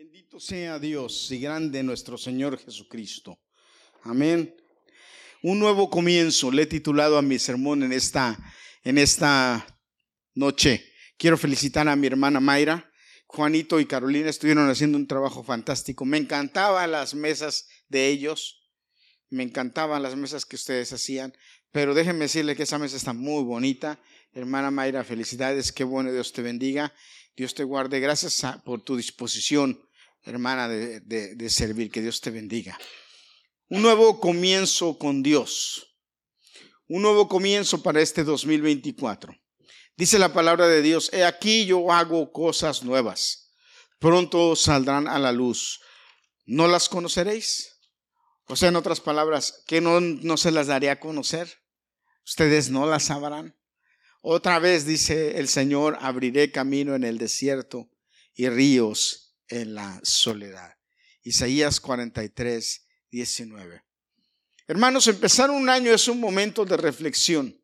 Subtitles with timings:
[0.00, 3.38] Bendito sea Dios y grande nuestro Señor Jesucristo.
[4.02, 4.56] Amén.
[5.42, 8.38] Un nuevo comienzo, le he titulado a mi sermón en esta,
[8.82, 9.78] en esta
[10.32, 10.90] noche.
[11.18, 12.90] Quiero felicitar a mi hermana Mayra.
[13.26, 16.06] Juanito y Carolina estuvieron haciendo un trabajo fantástico.
[16.06, 18.70] Me encantaban las mesas de ellos.
[19.28, 21.34] Me encantaban las mesas que ustedes hacían.
[21.72, 24.00] Pero déjenme decirle que esa mesa está muy bonita.
[24.32, 25.72] Hermana Mayra, felicidades.
[25.72, 26.94] Qué bueno, Dios te bendiga.
[27.36, 28.00] Dios te guarde.
[28.00, 29.78] Gracias por tu disposición
[30.24, 31.90] hermana, de, servir.
[31.90, 32.78] Que Dios te bendiga.
[33.68, 35.96] Un nuevo comienzo con Dios.
[36.88, 39.34] Un nuevo comienzo para este 2024.
[39.96, 43.52] Dice la palabra de Dios, he aquí yo hago cosas nuevas.
[43.98, 45.80] Pronto saldrán a la luz.
[46.46, 47.78] ¿No las conoceréis?
[48.46, 51.60] O sea, en otras palabras, que no, no se las daré a conocer.
[52.24, 53.56] Ustedes no las sabrán.
[54.22, 57.88] Otra vez dice el Señor, abriré camino en el desierto
[58.34, 60.76] y ríos en la soledad.
[61.22, 63.84] Isaías 43, 19.
[64.66, 67.60] Hermanos, empezar un año es un momento de reflexión,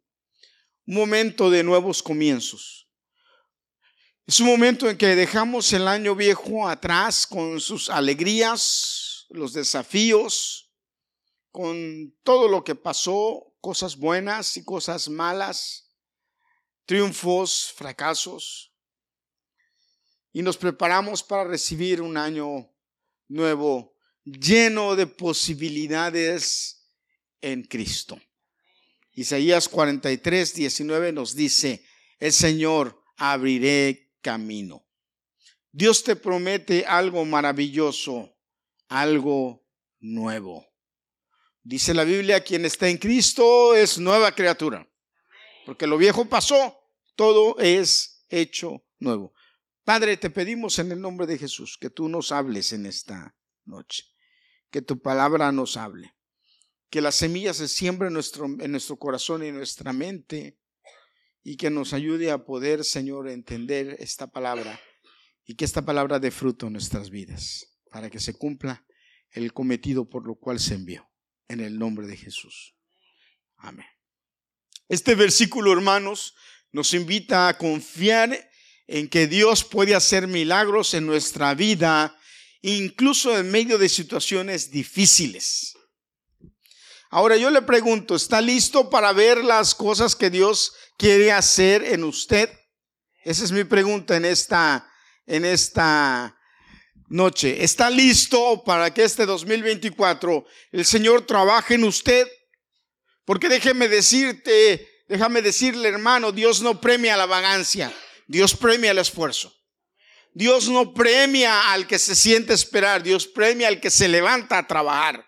[0.87, 2.89] un momento de nuevos comienzos.
[4.27, 10.73] Es un momento en que dejamos el año viejo atrás con sus alegrías, los desafíos,
[11.53, 15.95] con todo lo que pasó, cosas buenas y cosas malas,
[16.85, 18.76] triunfos, fracasos
[20.37, 22.71] y nos preparamos para recibir un año
[23.27, 26.91] nuevo lleno de posibilidades
[27.41, 28.21] en Cristo.
[29.15, 31.87] Isaías 43, 19 nos dice,
[32.19, 34.87] el Señor abriré camino.
[35.73, 38.37] Dios te promete algo maravilloso,
[38.89, 39.67] algo
[40.01, 40.67] nuevo.
[41.63, 44.87] Dice la Biblia, quien está en Cristo es nueva criatura.
[45.65, 46.79] Porque lo viejo pasó,
[47.15, 49.33] todo es hecho nuevo.
[49.87, 54.03] Padre, te pedimos en el nombre de Jesús que tú nos hables en esta noche,
[54.69, 56.17] que tu palabra nos hable,
[56.91, 60.59] que la semilla se siembre en nuestro, en nuestro corazón y en nuestra mente
[61.45, 64.81] y que nos ayude a poder, Señor, entender esta palabra
[65.45, 68.85] y que esta palabra dé fruto en nuestras vidas, para que se cumpla
[69.31, 71.09] el cometido por lo cual se envió,
[71.47, 72.75] en el nombre de Jesús.
[73.57, 73.87] Amén.
[74.89, 76.35] Este versículo, hermanos,
[76.73, 78.51] nos invita a confiar
[78.87, 82.17] en que Dios puede hacer milagros en nuestra vida,
[82.63, 85.75] incluso en medio de situaciones difíciles.
[87.11, 92.05] Ahora yo le pregunto, ¿está listo para ver las cosas que Dios quiere hacer en
[92.05, 92.51] usted?
[93.25, 94.89] Esa es mi pregunta en esta,
[95.27, 96.37] en esta
[97.09, 97.63] noche.
[97.63, 102.29] ¿Está listo para que este 2024 el Señor trabaje en usted?
[103.25, 107.93] Porque déjeme decirte, déjame decirle hermano, Dios no premia la vagancia.
[108.27, 109.55] Dios premia el esfuerzo.
[110.33, 114.67] Dios no premia al que se siente esperar, Dios premia al que se levanta a
[114.67, 115.27] trabajar.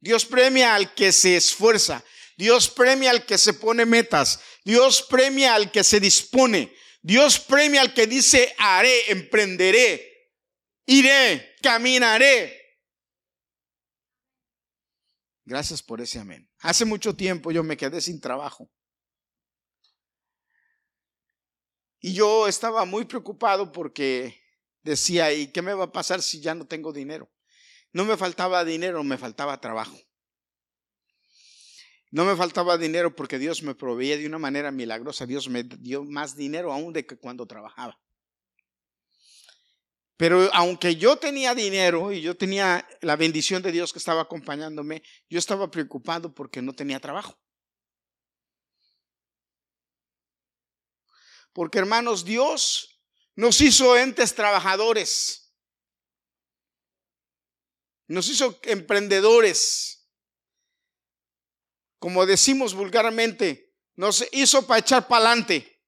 [0.00, 2.04] Dios premia al que se esfuerza.
[2.36, 4.40] Dios premia al que se pone metas.
[4.64, 6.74] Dios premia al que se dispone.
[7.02, 10.30] Dios premia al que dice, haré, emprenderé,
[10.86, 12.62] iré, caminaré.
[15.44, 16.48] Gracias por ese amén.
[16.60, 18.70] Hace mucho tiempo yo me quedé sin trabajo.
[22.04, 24.42] Y yo estaba muy preocupado porque
[24.82, 27.32] decía, ¿y qué me va a pasar si ya no tengo dinero?
[27.92, 29.96] No me faltaba dinero, me faltaba trabajo.
[32.10, 35.26] No me faltaba dinero porque Dios me proveía de una manera milagrosa.
[35.26, 37.98] Dios me dio más dinero aún de que cuando trabajaba.
[40.16, 45.02] Pero aunque yo tenía dinero y yo tenía la bendición de Dios que estaba acompañándome,
[45.30, 47.38] yo estaba preocupado porque no tenía trabajo.
[51.52, 53.00] Porque hermanos, Dios
[53.34, 55.54] nos hizo entes trabajadores.
[58.08, 60.08] Nos hizo emprendedores.
[61.98, 65.80] Como decimos vulgarmente, nos hizo para echar para adelante.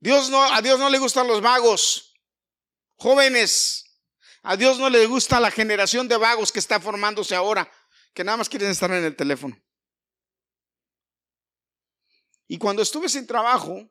[0.00, 2.14] Dios no, a Dios no le gustan los vagos.
[2.96, 3.84] Jóvenes,
[4.42, 7.70] a Dios no le gusta la generación de vagos que está formándose ahora,
[8.14, 9.56] que nada más quieren estar en el teléfono.
[12.48, 13.88] Y cuando estuve sin trabajo,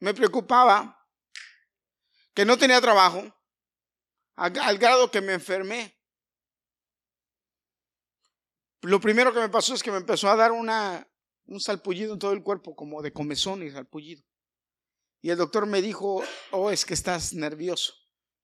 [0.00, 1.08] me preocupaba
[2.34, 3.22] que no tenía trabajo,
[4.34, 5.98] al, grado que me enfermé.
[8.82, 12.32] Lo primero que me pasó es que me empezó a dar un salpullido en todo
[12.32, 14.22] el cuerpo, como de comezón y salpullido.
[15.22, 17.94] Y el doctor me dijo, oh, es que estás nervioso.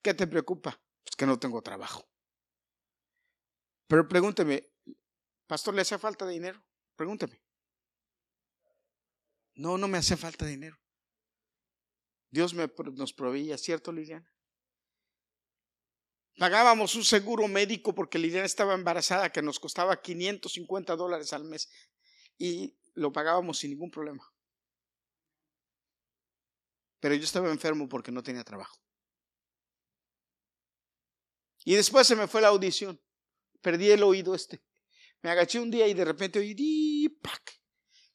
[0.00, 0.80] ¿Qué te preocupa?
[1.04, 2.08] Pues que no tengo trabajo.
[3.88, 4.72] Pero pregúnteme,
[5.46, 6.64] pastor, ¿le hace falta dinero?
[6.96, 7.41] Pregúnteme.
[9.54, 10.78] No, no me hace falta dinero.
[12.30, 14.32] Dios nos proveía, ¿cierto, Liliana?
[16.38, 21.70] Pagábamos un seguro médico porque Liliana estaba embarazada que nos costaba 550 dólares al mes
[22.38, 24.26] y lo pagábamos sin ningún problema.
[27.00, 28.80] Pero yo estaba enfermo porque no tenía trabajo.
[31.64, 33.00] Y después se me fue la audición.
[33.60, 34.62] Perdí el oído este.
[35.20, 37.61] Me agaché un día y de repente oí ¡pac!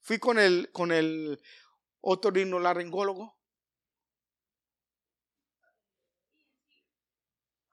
[0.07, 1.37] Fui con el, con el
[1.99, 3.37] otorrinolaringólogo.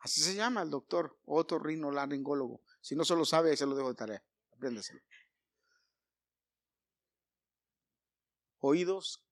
[0.00, 2.64] Así se llama el doctor otorrinolaringólogo.
[2.80, 4.24] Si no se lo sabe, se lo dejo de tarea.
[4.50, 5.00] Apréndeselo.
[8.58, 9.24] Oídos,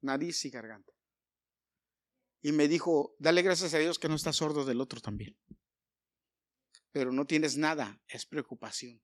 [0.00, 0.92] nariz y garganta.
[2.40, 5.36] Y me dijo, dale gracias a Dios que no estás sordo del otro también.
[6.92, 9.02] Pero no tienes nada, es preocupación.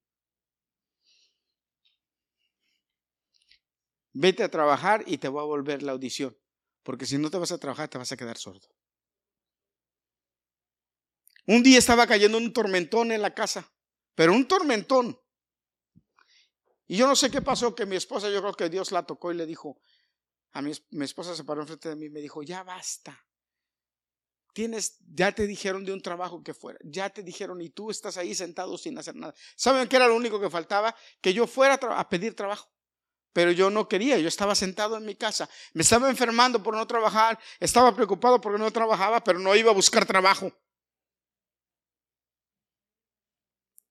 [4.15, 6.39] Vete a trabajar y te va a volver la audición,
[6.85, 8.69] porque si no te vas a trabajar te vas a quedar sordo.
[11.47, 13.71] Un día estaba cayendo un tormentón en la casa,
[14.15, 15.21] pero un tormentón.
[16.87, 19.33] Y yo no sé qué pasó, que mi esposa, yo creo que Dios la tocó
[19.33, 19.81] y le dijo,
[20.53, 23.27] a mi, mi esposa se paró enfrente de mí y me dijo, ya basta.
[24.53, 28.17] Tienes, ya te dijeron de un trabajo que fuera, ya te dijeron y tú estás
[28.17, 29.35] ahí sentado sin hacer nada.
[29.57, 30.95] ¿Saben qué era lo único que faltaba?
[31.21, 32.74] Que yo fuera a pedir trabajo.
[33.35, 36.87] Pero yo no quería, yo estaba sentado en mi casa, me estaba enfermando por no
[36.87, 40.53] trabajar, estaba preocupado porque no trabajaba, pero no iba a buscar trabajo.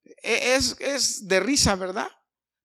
[0.06, 2.10] E, es, es de risa, ¿verdad?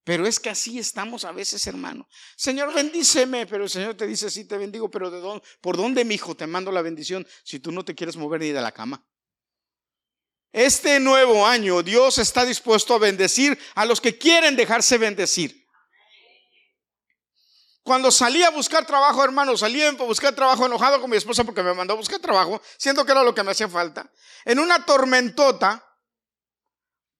[0.05, 2.09] Pero es que así estamos a veces, hermano.
[2.37, 6.05] Señor, bendíceme, pero el Señor te dice, sí, te bendigo, pero ¿de dónde, ¿por dónde,
[6.05, 8.71] mi hijo, te mando la bendición si tú no te quieres mover ni de la
[8.71, 9.05] cama?
[10.53, 15.58] Este nuevo año Dios está dispuesto a bendecir a los que quieren dejarse bendecir.
[17.89, 21.63] Cuando salí a buscar trabajo, hermano, salí a buscar trabajo enojado con mi esposa porque
[21.63, 24.13] me mandó a buscar trabajo, siendo que era lo que me hacía falta.
[24.45, 25.83] En una tormentota,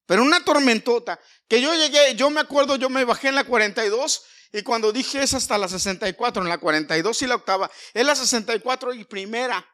[0.05, 1.19] pero una tormentota,
[1.49, 4.23] que yo llegué, yo me acuerdo, yo me bajé en la 42
[4.53, 8.15] y cuando dije es hasta la 64, en la 42 y la octava, es la
[8.15, 9.67] 64 y primera.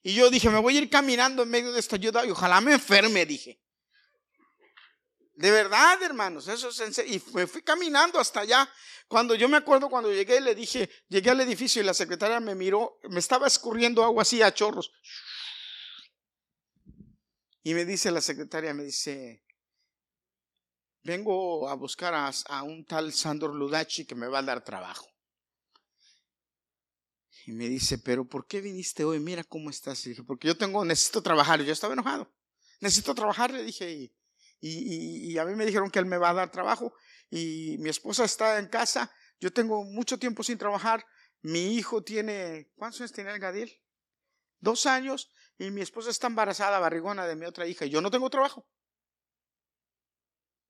[0.00, 2.60] Y yo dije, me voy a ir caminando en medio de esta ayuda y ojalá
[2.60, 3.60] me enferme, dije.
[5.40, 8.70] De verdad, hermanos, eso es en Y me fui caminando hasta allá.
[9.08, 12.54] Cuando yo me acuerdo cuando llegué, le dije, llegué al edificio y la secretaria me
[12.54, 14.92] miró, me estaba escurriendo agua así a chorros.
[17.62, 19.42] Y me dice la secretaria, me dice,
[21.04, 25.08] vengo a buscar a, un tal Sandor Ludachi que me va a dar trabajo.
[27.46, 29.20] Y me dice, pero ¿por qué viniste hoy?
[29.20, 30.04] Mira cómo estás.
[30.04, 31.62] Y dije, porque yo tengo, necesito trabajar.
[31.62, 32.30] Y yo estaba enojado.
[32.80, 33.90] Necesito trabajar, le dije.
[33.90, 34.19] Y,
[34.60, 36.94] y, a mí me dijeron que él me va a dar trabajo.
[37.30, 39.10] Y mi esposa está en casa.
[39.40, 41.04] Yo tengo mucho tiempo sin trabajar.
[41.42, 43.72] Mi hijo tiene, ¿cuántos años tiene el Gadiel?
[44.58, 45.30] Dos años.
[45.58, 47.86] Y mi esposa está embarazada, barrigona de mi otra hija.
[47.86, 48.66] Y yo no tengo trabajo.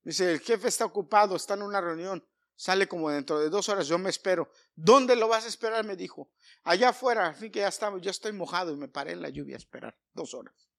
[0.03, 3.87] Dice, el jefe está ocupado, está en una reunión, sale como dentro de dos horas,
[3.87, 4.49] yo me espero.
[4.75, 5.85] ¿Dónde lo vas a esperar?
[5.85, 6.31] Me dijo.
[6.63, 9.55] Allá afuera, así que ya estaba, yo estoy mojado y me paré en la lluvia
[9.55, 10.70] a esperar dos horas.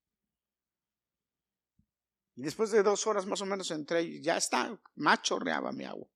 [2.35, 5.85] Y después de dos horas más o menos entré y ya está, macho reaba mi
[5.85, 6.09] agua.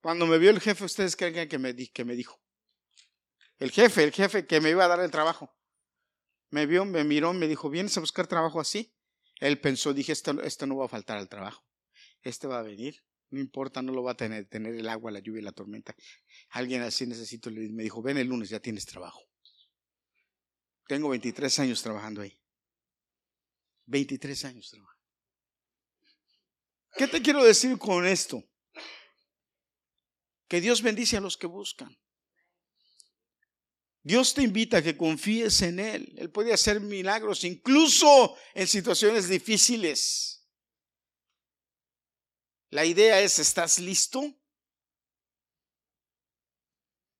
[0.00, 2.40] Cuando me vio el jefe, ustedes creen que me, que me dijo.
[3.58, 5.54] El jefe, el jefe que me iba a dar el trabajo.
[6.50, 8.94] Me vio, me miró, me dijo, ¿vienes a buscar trabajo así?
[9.40, 11.64] Él pensó, dije, esto, esto no va a faltar al trabajo.
[12.22, 13.02] Este va a venir.
[13.30, 15.96] No importa, no lo va a tener, tener el agua, la lluvia la tormenta.
[16.50, 19.22] Alguien así necesito, me dijo, ven el lunes, ya tienes trabajo.
[20.86, 22.38] Tengo 23 años trabajando ahí.
[23.86, 25.04] 23 años trabajando.
[26.96, 28.42] ¿Qué te quiero decir con esto?
[30.48, 31.96] Que Dios bendice a los que buscan.
[34.02, 36.14] Dios te invita a que confíes en Él.
[36.18, 40.46] Él puede hacer milagros incluso en situaciones difíciles.
[42.70, 44.22] La idea es, ¿estás listo?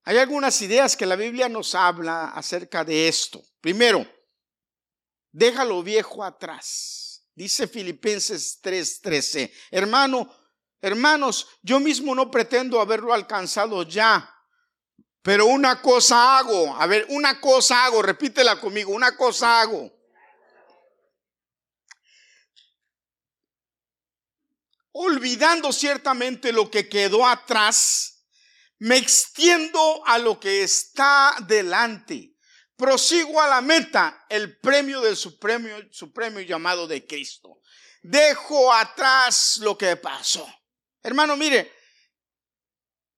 [0.03, 3.41] Hay algunas ideas que la Biblia nos habla acerca de esto.
[3.59, 4.05] Primero,
[5.35, 7.27] déjalo viejo atrás.
[7.35, 9.51] Dice Filipenses 3:13.
[9.71, 10.33] Hermano,
[10.81, 14.31] hermanos, yo mismo no pretendo haberlo alcanzado ya
[15.25, 19.91] pero una cosa hago, a ver, una cosa hago, repítela conmigo, una cosa hago.
[24.91, 28.27] Olvidando ciertamente lo que quedó atrás,
[28.77, 32.34] me extiendo a lo que está delante.
[32.75, 37.61] Prosigo a la meta, el premio del supremo, supremo llamado de Cristo.
[38.01, 40.47] Dejo atrás lo que pasó.
[41.01, 41.71] Hermano, mire,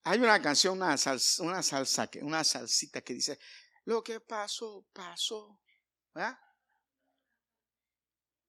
[0.03, 3.39] hay una canción, una, salsa, una salsa, una salsita que dice,
[3.85, 5.59] Lo que pasó, pasó.
[6.13, 6.37] ¿Verdad?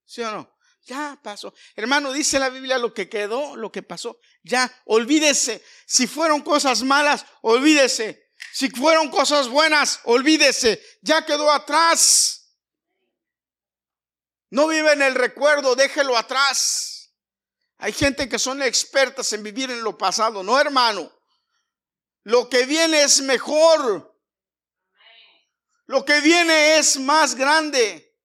[0.04, 0.58] ¿Sí o no?
[0.82, 1.52] Ya pasó.
[1.74, 4.20] Hermano, dice la Biblia lo que quedó, lo que pasó.
[4.42, 5.64] Ya, olvídese.
[5.86, 8.27] Si fueron cosas malas, olvídese.
[8.52, 10.82] Si fueron cosas buenas, olvídese.
[11.02, 12.56] Ya quedó atrás.
[14.50, 17.12] No vive en el recuerdo, déjelo atrás.
[17.78, 20.42] Hay gente que son expertas en vivir en lo pasado.
[20.42, 21.12] No, hermano.
[22.24, 24.18] Lo que viene es mejor.
[25.86, 28.16] Lo que viene es más grande.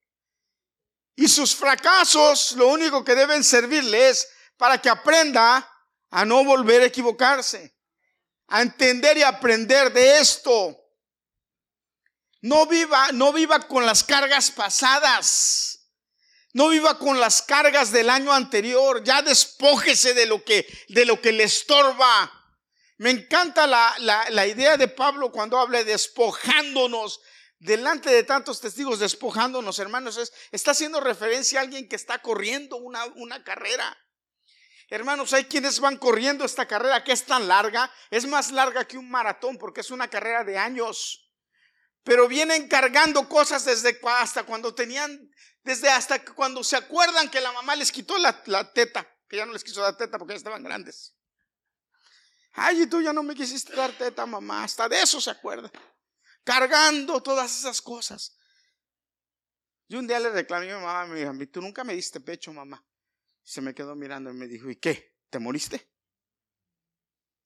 [1.16, 5.70] Y sus fracasos lo único que deben servirle es para que aprenda
[6.10, 7.73] a no volver a equivocarse,
[8.48, 10.80] a entender y aprender de esto.
[12.40, 15.90] No viva, no viva con las cargas pasadas.
[16.52, 19.02] No viva con las cargas del año anterior.
[19.02, 22.30] Ya despójese de lo que, de lo que le estorba.
[22.98, 27.20] Me encanta la, la, la idea de Pablo cuando habla de despojándonos
[27.64, 32.76] delante de tantos testigos despojándonos, hermanos, es, está haciendo referencia a alguien que está corriendo
[32.76, 33.96] una, una carrera.
[34.88, 38.98] Hermanos, hay quienes van corriendo esta carrera que es tan larga, es más larga que
[38.98, 41.30] un maratón porque es una carrera de años.
[42.02, 45.30] Pero vienen cargando cosas desde hasta cuando tenían,
[45.62, 49.52] desde hasta cuando se acuerdan que la mamá les quitó la, teta, que ya no
[49.52, 51.14] les quiso dar teta porque ya estaban grandes.
[52.52, 55.72] Ay, y tú ya no me quisiste dar teta, mamá, hasta de eso se acuerda
[56.44, 58.36] cargando todas esas cosas.
[59.88, 62.52] Y un día le reclamé a mi mamá, me dijo, tú nunca me diste pecho,
[62.52, 62.84] mamá.
[63.44, 65.16] Se me quedó mirando y me dijo, ¿y qué?
[65.30, 65.90] ¿Te moriste?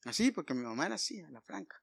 [0.04, 1.82] Así, porque mi mamá era así, a la franca.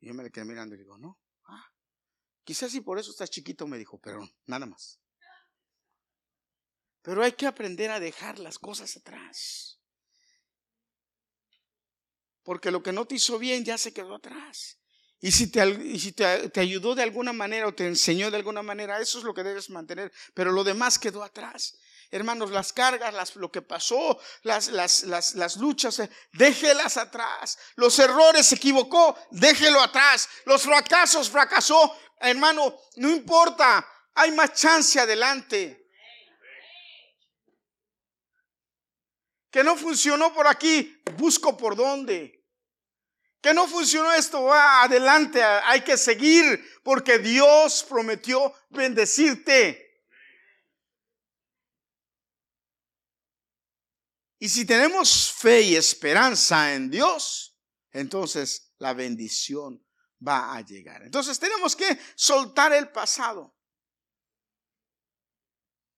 [0.00, 1.72] Y yo me le quedé mirando y digo, no, ah,
[2.44, 5.00] quizás si por eso estás chiquito, me dijo, pero nada más.
[7.02, 9.80] Pero hay que aprender a dejar las cosas atrás.
[12.42, 14.78] Porque lo que no te hizo bien ya se quedó atrás.
[15.24, 19.24] Y si, te, ayudó de alguna manera o te enseñó de alguna manera, eso es
[19.24, 20.12] lo que debes mantener.
[20.34, 21.78] Pero lo demás quedó atrás.
[22.10, 27.58] Hermanos, las cargas, las, lo que pasó, las, las, las, las luchas, eh, déjelas atrás.
[27.76, 30.28] Los errores se equivocó, déjelo atrás.
[30.44, 31.96] Los fracasos fracasó.
[32.20, 35.88] Hermano, no importa, hay más chance adelante.
[39.50, 42.43] Que no funcionó por aquí, busco por dónde.
[43.44, 50.02] Que no funcionó esto, va adelante, hay que seguir porque Dios prometió bendecirte.
[54.38, 57.54] Y si tenemos fe y esperanza en Dios,
[57.92, 59.86] entonces la bendición
[60.26, 61.02] va a llegar.
[61.02, 63.54] Entonces tenemos que soltar el pasado.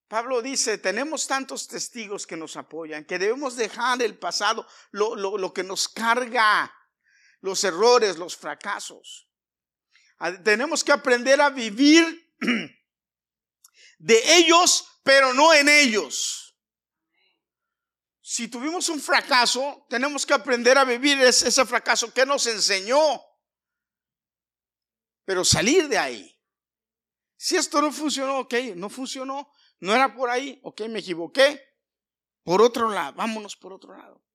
[0.09, 5.53] Pablo dice, tenemos tantos testigos que nos apoyan, que debemos dejar el pasado, lo, lo,
[5.53, 6.73] que nos carga,
[7.47, 9.29] los errores, los fracasos.
[10.45, 12.05] Tenemos que aprender a vivir
[13.99, 16.59] de ellos, pero no en ellos.
[18.21, 23.23] Si tuvimos un fracaso, tenemos que aprender a vivir ese fracaso que nos enseñó,
[25.25, 26.37] pero salir de ahí.
[27.37, 31.63] Si esto no funcionó, ok, no funcionó, no era por ahí, ok, me equivoqué.
[32.43, 34.26] Por otro lado, vámonos por otro lado.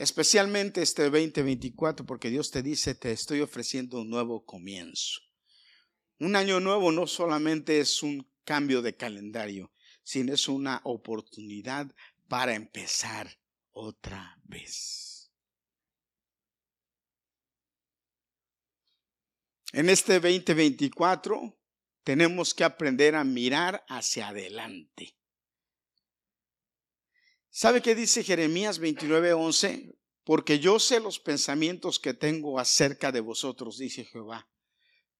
[0.00, 5.20] Especialmente este 2024, porque Dios te dice, te estoy ofreciendo un nuevo comienzo.
[6.18, 11.94] Un año nuevo no solamente es un cambio de calendario, sino es una oportunidad
[12.28, 13.38] para empezar
[13.72, 15.30] otra vez.
[19.74, 21.58] En este 2024
[22.04, 25.19] tenemos que aprender a mirar hacia adelante.
[27.60, 29.94] ¿Sabe qué dice Jeremías 29:11?
[30.24, 34.48] Porque yo sé los pensamientos que tengo acerca de vosotros, dice Jehová.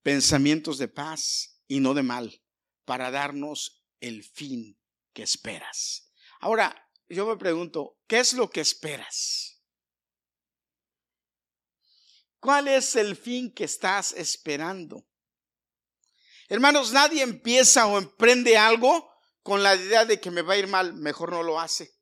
[0.01, 2.43] Pensamientos de paz y no de mal,
[2.87, 4.81] para darnos el fin
[5.13, 6.15] que esperas.
[6.41, 9.63] Ahora, yo me pregunto, ¿qué es lo que esperas?
[12.39, 15.07] ¿Cuál es el fin que estás esperando?
[16.49, 20.69] Hermanos, nadie empieza o emprende algo con la idea de que me va a ir
[20.69, 22.00] mal, mejor no lo hace.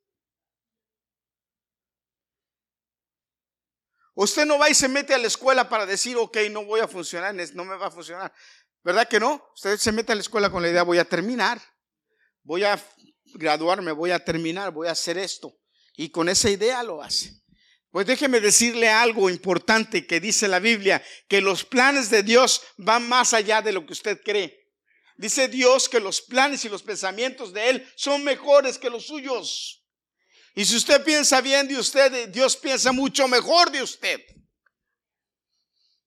[4.21, 6.89] Usted no va y se mete a la escuela para decir, ok, no voy a
[6.89, 8.33] funcionar, no me va a funcionar.
[8.83, 9.49] ¿Verdad que no?
[9.55, 11.63] Usted se mete a la escuela con la idea, voy a terminar,
[12.43, 12.85] voy a
[13.35, 15.57] graduarme, voy a terminar, voy a hacer esto.
[15.95, 17.33] Y con esa idea lo hace.
[17.93, 23.09] Pues déjeme decirle algo importante que dice la Biblia, que los planes de Dios van
[23.09, 24.69] más allá de lo que usted cree.
[25.17, 29.78] Dice Dios que los planes y los pensamientos de Él son mejores que los suyos.
[30.55, 34.21] Y si usted piensa bien de usted, Dios piensa mucho mejor de usted.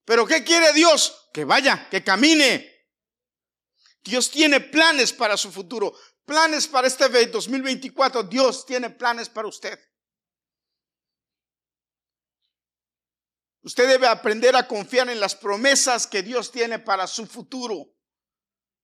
[0.06, 1.30] Pero ¿qué quiere Dios?
[1.34, 2.70] Que vaya, que camine.
[4.04, 5.94] Dios tiene planes para su futuro,
[6.26, 8.24] planes para este 2024.
[8.24, 9.80] Dios tiene planes para usted.
[13.64, 17.94] Usted debe aprender a confiar en las promesas que Dios tiene para su futuro,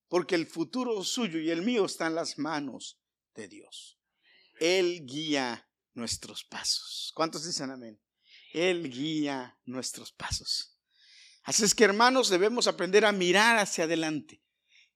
[0.07, 2.99] porque el futuro suyo y el mío está en las manos
[3.33, 3.96] de Dios.
[4.59, 7.11] Él guía nuestros pasos.
[7.15, 7.99] ¿Cuántos dicen amén?
[8.53, 10.77] Él guía nuestros pasos.
[11.43, 14.43] Así es que hermanos, debemos aprender a mirar hacia adelante.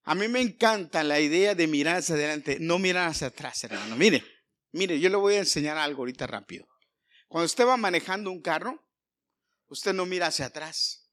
[0.03, 3.96] A mí me encanta la idea de mirar hacia adelante, no mirar hacia atrás, hermano.
[3.96, 4.24] Mire,
[4.72, 6.68] mire, yo le voy a enseñar algo ahorita rápido.
[7.27, 8.86] Cuando usted va manejando un carro,
[9.68, 11.10] usted no mira hacia atrás.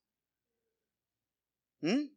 [1.81, 2.09] ¿Mm?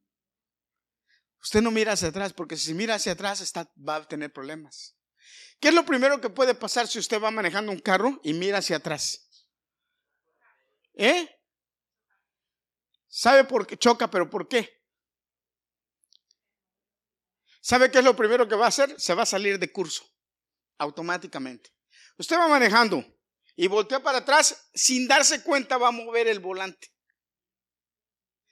[1.41, 4.95] Usted no mira hacia atrás porque si mira hacia atrás va a tener problemas.
[5.61, 8.57] ¿Qué es lo primero que puede pasar si usted va manejando un carro y mira
[8.57, 9.29] hacia atrás?
[10.95, 11.29] ¿Eh?
[13.07, 14.81] ¿Sabe por qué choca, pero por qué?
[17.61, 18.99] ¿Sabe qué es lo primero que va a hacer?
[18.99, 20.03] Se va a salir de curso
[20.79, 21.71] automáticamente.
[22.17, 23.05] Usted va manejando
[23.55, 26.91] y voltea para atrás, sin darse cuenta va a mover el volante.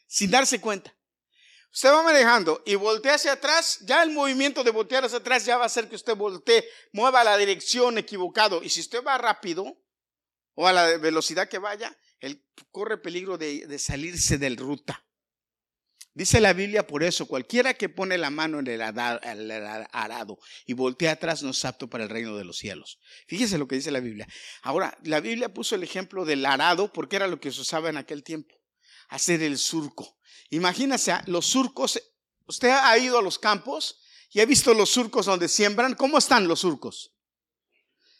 [0.05, 0.95] Sin darse cuenta.
[1.71, 5.57] Usted va manejando y voltea hacia atrás, ya el movimiento de voltear hacia atrás ya
[5.57, 8.63] va a hacer que usted voltee, mueva la dirección equivocado.
[8.63, 9.77] Y si usted va rápido
[10.55, 15.05] o a la velocidad que vaya, él corre peligro de, de salirse del ruta.
[16.19, 21.13] Dice la Biblia por eso, cualquiera que pone la mano en el arado y voltea
[21.13, 22.99] atrás no es apto para el reino de los cielos.
[23.27, 24.27] Fíjese lo que dice la Biblia.
[24.63, 27.95] Ahora, la Biblia puso el ejemplo del arado porque era lo que se usaba en
[27.97, 28.53] aquel tiempo,
[29.09, 30.17] hacer el surco.
[30.49, 32.01] Imagínese, los surcos,
[32.45, 34.01] usted ha ido a los campos
[34.31, 35.95] y ha visto los surcos donde siembran.
[35.95, 37.13] ¿Cómo están los surcos?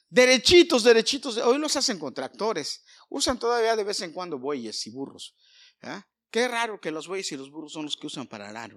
[0.09, 1.37] Derechitos, derechitos.
[1.37, 2.83] Hoy los hacen con tractores.
[3.09, 5.35] Usan todavía de vez en cuando bueyes y burros.
[5.83, 6.05] ¿ah?
[6.31, 8.73] Qué raro que los bueyes y los burros son los que usan para arar.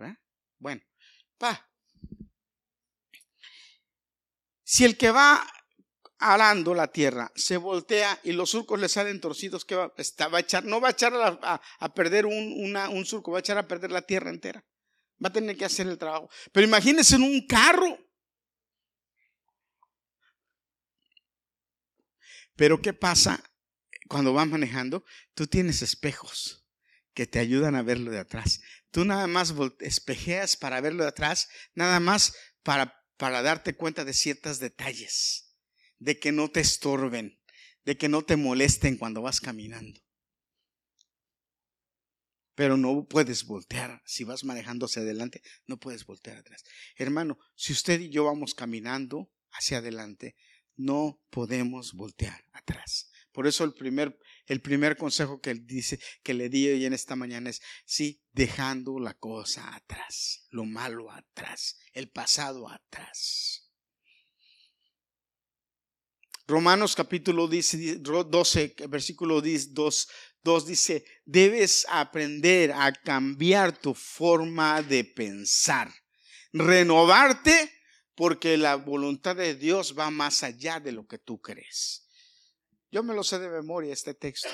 [0.58, 0.82] Bueno,
[1.38, 1.68] pa.
[4.62, 5.46] Si el que va
[6.22, 10.40] arando la tierra se voltea y los surcos le salen torcidos, ¿qué va, va a
[10.40, 10.64] echar?
[10.64, 14.02] No va a echar a, perder un, un surco, va a echar a perder la
[14.02, 14.64] tierra entera.
[15.22, 16.30] Va a tener que hacer el trabajo.
[16.52, 17.98] Pero imagínense en un carro.
[22.56, 23.42] Pero ¿qué pasa
[24.08, 25.04] cuando vas manejando?
[25.34, 26.66] Tú tienes espejos
[27.14, 28.60] que te ayudan a verlo de atrás.
[28.90, 34.12] Tú nada más espejeas para verlo de atrás, nada más para, para darte cuenta de
[34.12, 35.51] ciertos detalles,
[36.02, 37.40] de que no te estorben,
[37.84, 40.00] de que no te molesten cuando vas caminando.
[42.54, 44.02] Pero no puedes voltear.
[44.04, 46.64] Si vas manejando hacia adelante, no puedes voltear atrás.
[46.96, 50.34] Hermano, si usted y yo vamos caminando hacia adelante,
[50.76, 53.10] no podemos voltear atrás.
[53.30, 57.14] Por eso el primer, el primer consejo que, dice, que le di hoy en esta
[57.14, 63.61] mañana es, sí, dejando la cosa atrás, lo malo atrás, el pasado atrás.
[66.46, 69.74] Romanos capítulo 12, versículo 2,
[70.42, 75.92] 2 dice, debes aprender a cambiar tu forma de pensar,
[76.52, 77.70] renovarte
[78.14, 82.08] porque la voluntad de Dios va más allá de lo que tú crees.
[82.90, 84.50] Yo me lo sé de memoria este texto.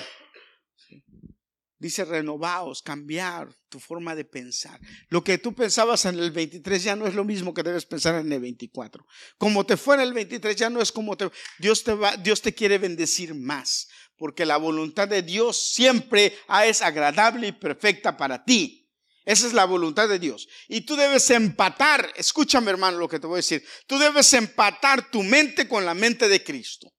[1.79, 4.77] Dice renovaos, cambiar tu forma de pensar.
[5.07, 8.15] Lo que tú pensabas en el 23 ya no es lo mismo que debes pensar
[8.15, 9.05] en el 24.
[9.37, 12.41] Como te fue en el 23 ya no es como te Dios te va Dios
[12.41, 13.87] te quiere bendecir más,
[14.17, 18.79] porque la voluntad de Dios siempre es agradable y perfecta para ti.
[19.23, 20.49] Esa es la voluntad de Dios.
[20.67, 25.09] Y tú debes empatar, escúchame hermano lo que te voy a decir, tú debes empatar
[25.11, 26.91] tu mente con la mente de Cristo.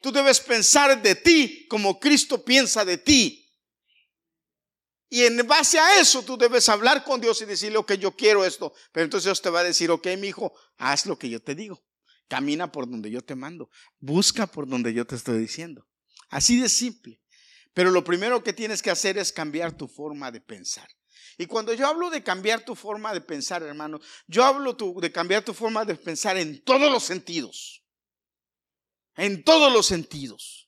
[0.00, 3.41] Tú debes pensar de ti como Cristo piensa de ti.
[5.12, 8.46] Y en base a eso tú debes hablar con Dios y decirle, que yo quiero
[8.46, 8.72] esto.
[8.92, 11.54] Pero entonces Dios te va a decir, ok, mi hijo, haz lo que yo te
[11.54, 11.84] digo.
[12.28, 13.68] Camina por donde yo te mando.
[14.00, 15.86] Busca por donde yo te estoy diciendo.
[16.30, 17.20] Así de simple.
[17.74, 20.88] Pero lo primero que tienes que hacer es cambiar tu forma de pensar.
[21.36, 25.44] Y cuando yo hablo de cambiar tu forma de pensar, hermano, yo hablo de cambiar
[25.44, 27.82] tu forma de pensar en todos los sentidos
[29.16, 30.61] en todos los sentidos.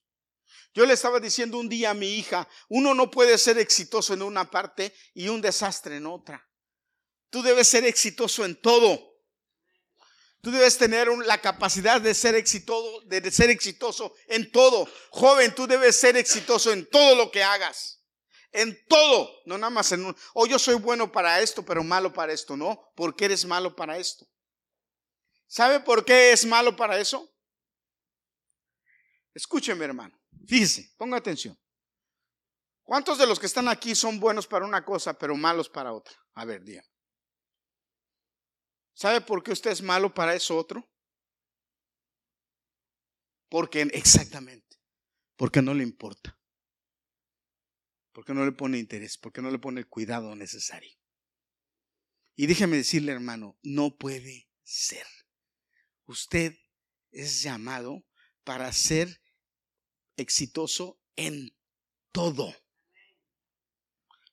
[0.74, 4.22] Yo le estaba diciendo un día a mi hija, uno no puede ser exitoso en
[4.22, 6.44] una parte y un desastre en otra.
[7.30, 9.14] Tú debes ser exitoso en todo.
[10.40, 14.88] Tú debes tener la capacidad de ser exitoso, de ser exitoso en todo.
[15.10, 18.02] Joven, tú debes ser exitoso en todo lo que hagas.
[18.50, 22.12] En todo, no nada más en un, oh, yo soy bueno para esto, pero malo
[22.12, 24.26] para esto, no, porque eres malo para esto.
[25.46, 27.32] ¿Sabe por qué es malo para eso?
[29.34, 30.23] Escúcheme, hermano.
[30.46, 31.59] Fíjese, ponga atención.
[32.83, 36.14] ¿Cuántos de los que están aquí son buenos para una cosa, pero malos para otra?
[36.35, 36.88] A ver, dígame.
[38.92, 40.88] ¿Sabe por qué usted es malo para eso otro?
[43.48, 44.76] Porque exactamente,
[45.37, 46.38] porque no le importa.
[48.12, 50.92] Porque no le pone interés, porque no le pone el cuidado necesario.
[52.37, 55.07] Y déjeme decirle, hermano, no puede ser.
[56.07, 56.57] Usted
[57.11, 58.04] es llamado
[58.44, 59.20] para ser
[60.16, 61.55] exitoso en
[62.12, 62.55] todo.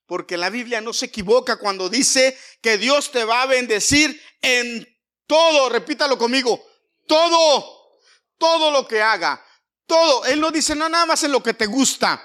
[0.06, 4.86] Porque la Biblia no se equivoca cuando dice que Dios te va a bendecir en
[5.26, 5.70] todo.
[5.70, 6.62] Repítalo conmigo.
[7.08, 8.00] Todo.
[8.38, 9.44] Todo lo que haga.
[9.86, 10.26] Todo.
[10.26, 12.22] Él no dice no nada más en lo que te gusta.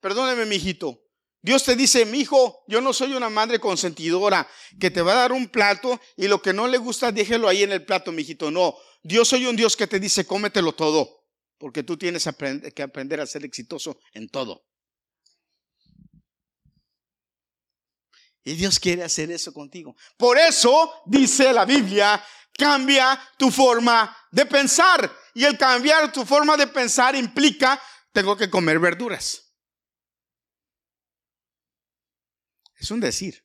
[0.00, 1.02] Perdóneme, mi hijito.
[1.46, 4.48] Dios te dice, mi hijo, yo no soy una madre consentidora
[4.80, 7.62] que te va a dar un plato y lo que no le gusta, déjelo ahí
[7.62, 8.50] en el plato, mi hijito.
[8.50, 11.25] No, Dios soy un Dios que te dice, cómetelo todo,
[11.58, 12.28] porque tú tienes
[12.74, 14.66] que aprender a ser exitoso en todo.
[18.44, 19.96] Y Dios quiere hacer eso contigo.
[20.16, 25.12] Por eso dice la Biblia, cambia tu forma de pensar.
[25.34, 27.80] Y el cambiar tu forma de pensar implica,
[28.12, 29.52] tengo que comer verduras.
[32.76, 33.44] Es un decir.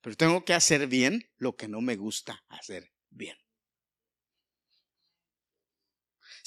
[0.00, 3.36] Pero tengo que hacer bien lo que no me gusta hacer bien.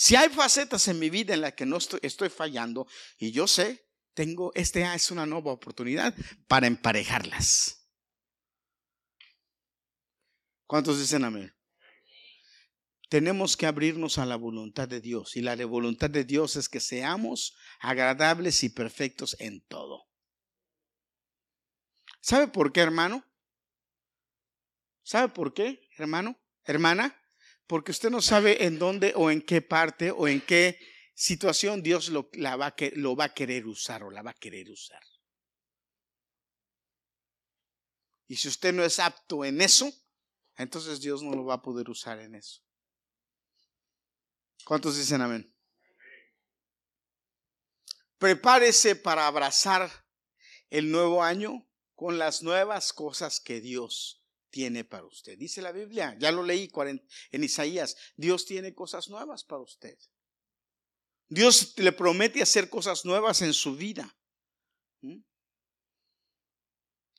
[0.01, 2.87] Si hay facetas en mi vida en las que no estoy, fallando
[3.19, 6.15] y yo sé, tengo, este es una nueva oportunidad
[6.47, 7.87] para emparejarlas.
[10.65, 11.55] ¿Cuántos dicen amén?
[13.09, 16.79] Tenemos que abrirnos a la voluntad de Dios y la voluntad de Dios es que
[16.79, 20.07] seamos agradables y perfectos en todo.
[22.21, 23.23] ¿Sabe por qué, hermano?
[25.03, 26.41] ¿Sabe por qué, hermano?
[26.63, 27.20] Hermana,
[27.67, 30.79] porque usted no sabe en dónde o en qué parte o en qué
[31.13, 35.01] situación Dios lo, la va, va a querer usar o la va a querer usar.
[38.27, 39.91] Y si usted no es apto en eso,
[40.55, 42.61] entonces Dios no lo va a poder usar en eso.
[44.63, 45.53] ¿Cuántos dicen amén?
[48.17, 49.89] Prepárese para abrazar
[50.69, 54.20] el nuevo año con las nuevas cosas que Dios
[54.51, 55.37] tiene para usted.
[55.37, 56.69] Dice la Biblia, ya lo leí
[57.31, 59.97] en Isaías, Dios tiene cosas nuevas para usted.
[61.27, 64.15] Dios le promete hacer cosas nuevas en su vida.
[64.99, 65.21] ¿Mm?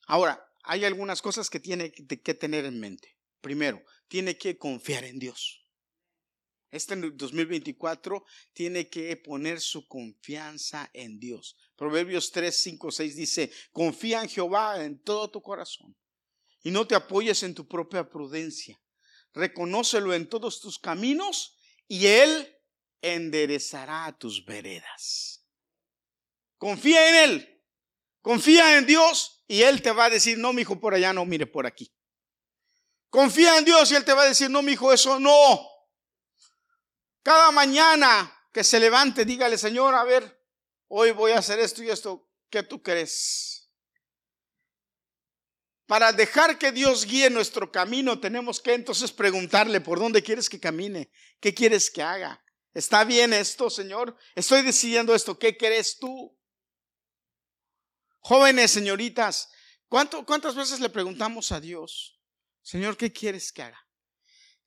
[0.07, 3.19] Ahora, hay algunas cosas que tiene que tener en mente.
[3.41, 5.67] Primero, tiene que confiar en Dios.
[6.71, 11.57] Este 2024 tiene que poner su confianza en Dios.
[11.77, 15.97] Proverbios 3, 5, 6 dice, confía en Jehová en todo tu corazón
[16.63, 18.81] y no te apoyes en tu propia prudencia.
[19.35, 21.57] Reconócelo en todos tus caminos
[21.89, 22.57] y Él
[23.01, 25.45] enderezará tus veredas.
[26.59, 27.65] Confía en Él,
[28.21, 31.25] confía en Dios y Él te va a decir, no, mi hijo, por allá no,
[31.25, 31.93] mire por aquí.
[33.11, 35.69] Confía en Dios y Él te va a decir, no, mi hijo, eso no.
[37.23, 40.41] Cada mañana que se levante, dígale, Señor, a ver,
[40.89, 42.29] hoy voy a hacer esto y esto.
[42.49, 43.52] ¿Qué tú crees?
[45.93, 50.59] Para dejar que Dios guíe nuestro camino, tenemos que entonces preguntarle por dónde quieres que
[50.59, 52.43] camine, qué quieres que haga.
[52.73, 54.17] ¿Está bien esto, Señor?
[54.35, 56.35] Estoy decidiendo esto, ¿qué crees tú?
[58.21, 59.51] Jóvenes, señoritas,
[59.87, 62.19] ¿cuántas veces le preguntamos a Dios,
[62.63, 63.87] Señor, ¿qué quieres que haga?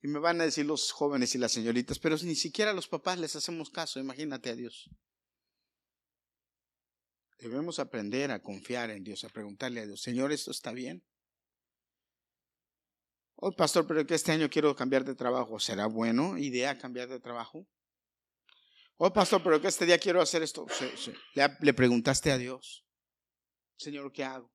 [0.02, 3.18] Y me van a decir los jóvenes y las señoritas, pero ni siquiera los papás
[3.18, 4.88] les hacemos caso, imagínate a Dios.
[7.40, 11.02] Debemos aprender a confiar en Dios, a preguntarle a Dios, Señor, ¿esto está bien?
[13.36, 15.60] Oh, pastor, pero que este año quiero cambiar de trabajo.
[15.60, 17.66] ¿Será bueno idea cambiar de trabajo?
[18.96, 20.66] Oh, pastor, pero que este día quiero hacer esto.
[21.34, 22.86] Le, le preguntaste a Dios,
[23.76, 24.50] Señor, ¿qué hago?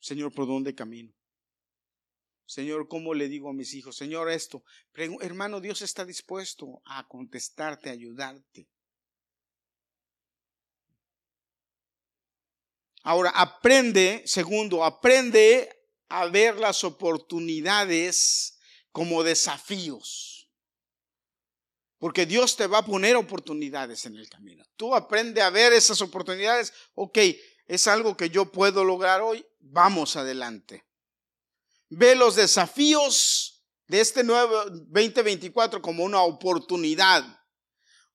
[0.00, 1.12] Señor, ¿por dónde camino?
[2.46, 3.96] Señor, ¿cómo le digo a mis hijos?
[3.96, 4.64] Señor, esto.
[4.94, 8.68] Hermano, Dios está dispuesto a contestarte, a ayudarte.
[13.04, 15.81] Ahora, aprende, segundo, aprende
[16.20, 18.58] a ver las oportunidades
[18.90, 20.48] como desafíos.
[21.98, 24.64] Porque Dios te va a poner oportunidades en el camino.
[24.76, 26.72] Tú aprende a ver esas oportunidades.
[26.94, 27.18] Ok,
[27.66, 29.46] es algo que yo puedo lograr hoy.
[29.60, 30.84] Vamos adelante
[31.94, 37.24] ve los desafíos de este nuevo 2024 como una oportunidad.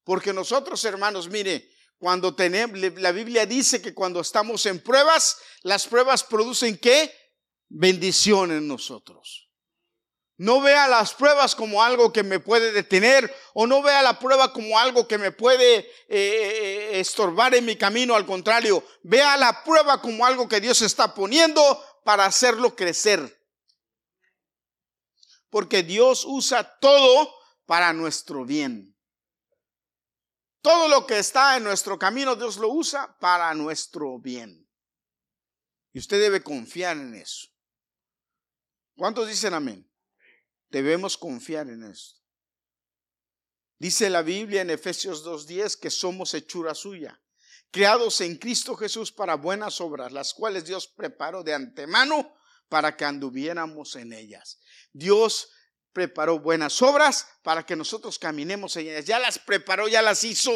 [0.03, 5.87] Porque nosotros, hermanos, mire, cuando tenemos, la Biblia dice que cuando estamos en pruebas, las
[5.87, 7.13] pruebas producen qué?
[7.69, 9.47] Bendición en nosotros.
[10.37, 14.53] No vea las pruebas como algo que me puede detener o no vea la prueba
[14.53, 18.15] como algo que me puede eh, eh, estorbar en mi camino.
[18.15, 21.61] Al contrario, vea la prueba como algo que Dios está poniendo
[22.05, 23.43] para hacerlo crecer.
[25.49, 27.33] Porque Dios usa todo
[27.65, 28.95] para nuestro bien.
[30.61, 34.69] Todo lo que está en nuestro camino, Dios lo usa para nuestro bien.
[35.93, 37.47] Y usted debe confiar en eso.
[38.97, 39.87] ¿Cuántos dicen amén?
[40.69, 42.19] Debemos confiar en esto.
[43.77, 47.21] Dice la Biblia en Efesios 2.10 que somos hechura suya,
[47.69, 52.35] creados en Cristo Jesús para buenas obras, las cuales Dios preparó de antemano
[52.69, 54.59] para que anduviéramos en ellas.
[54.91, 55.51] Dios
[55.93, 59.05] preparó buenas obras para que nosotros caminemos en ellas.
[59.05, 60.51] Ya las preparó, ya las hizo.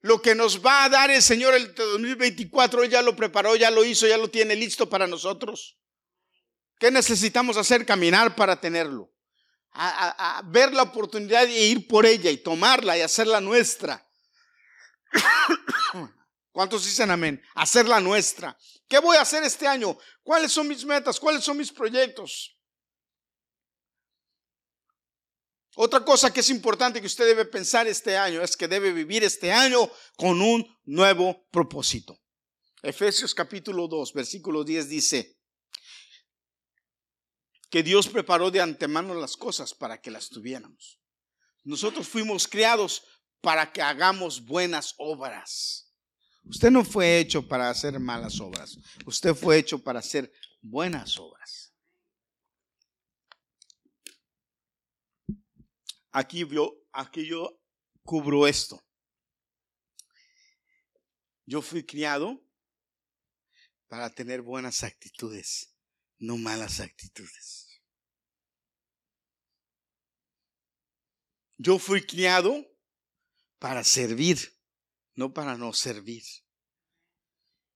[0.00, 3.70] Lo que nos va a dar el Señor el 2024, Él ya lo preparó, ya
[3.70, 5.78] lo hizo, ya lo tiene listo para nosotros.
[6.78, 7.86] ¿Qué necesitamos hacer?
[7.86, 9.12] Caminar para tenerlo.
[9.78, 14.08] A, ver la oportunidad e ir por ella y tomarla y hacerla nuestra.
[16.50, 17.42] ¿Cuántos dicen amén?
[17.54, 18.56] Hacerla nuestra.
[18.88, 19.98] ¿Qué voy a hacer este año?
[20.22, 21.20] ¿Cuáles son mis metas?
[21.20, 22.56] ¿Cuáles son mis proyectos?
[25.78, 29.22] Otra cosa que es importante que usted debe pensar este año es que debe vivir
[29.24, 32.18] este año con un nuevo propósito.
[32.82, 35.35] Efesios capítulo 2, versículo 10 dice,
[37.70, 41.00] que Dios preparó de antemano las cosas para que las tuviéramos.
[41.64, 43.02] Nosotros fuimos criados
[43.40, 45.92] para que hagamos buenas obras.
[46.44, 48.78] Usted no fue hecho para hacer malas obras.
[49.04, 51.74] Usted fue hecho para hacer buenas obras.
[56.12, 57.60] Aquí yo, aquí yo
[58.04, 58.82] cubro esto.
[61.44, 62.40] Yo fui criado
[63.88, 65.75] para tener buenas actitudes
[66.18, 67.82] no malas actitudes.
[71.58, 72.66] Yo fui criado
[73.58, 74.38] para servir,
[75.14, 76.22] no para no servir.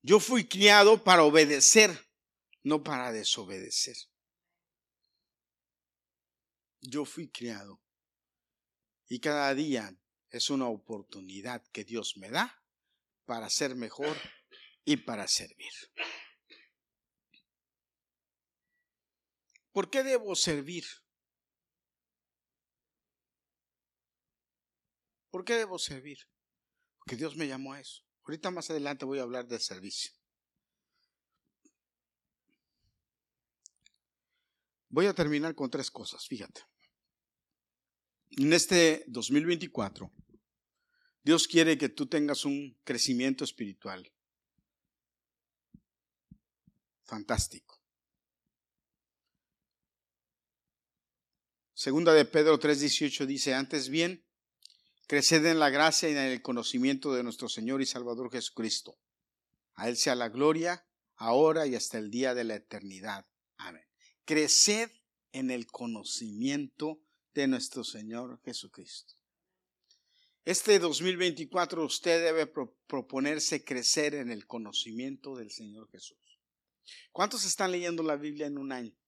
[0.02, 1.90] Yo fui criado para obedecer,
[2.62, 3.96] no para desobedecer.
[6.82, 7.82] Yo fui criado
[9.08, 9.94] y cada día
[10.30, 12.62] es una oportunidad que Dios me da
[13.24, 14.16] para ser mejor
[14.84, 15.72] y para servir.
[19.72, 20.84] ¿Por qué debo servir?
[25.30, 26.18] ¿Por qué debo servir?
[26.98, 28.02] Porque Dios me llamó a eso.
[28.24, 30.12] Ahorita más adelante voy a hablar del servicio.
[34.88, 36.62] Voy a terminar con tres cosas, fíjate.
[38.30, 40.12] En este 2024,
[41.22, 44.12] Dios quiere que tú tengas un crecimiento espiritual
[47.04, 47.79] fantástico.
[51.80, 54.22] Segunda de Pedro 3:18 dice, antes bien,
[55.06, 58.98] creced en la gracia y en el conocimiento de nuestro Señor y Salvador Jesucristo.
[59.76, 63.26] A Él sea la gloria, ahora y hasta el día de la eternidad.
[63.56, 63.82] Amén.
[64.26, 64.90] Creced
[65.32, 67.00] en el conocimiento
[67.32, 69.14] de nuestro Señor Jesucristo.
[70.44, 72.46] Este 2024 usted debe
[72.88, 76.18] proponerse crecer en el conocimiento del Señor Jesús.
[77.10, 78.99] ¿Cuántos están leyendo la Biblia en un año?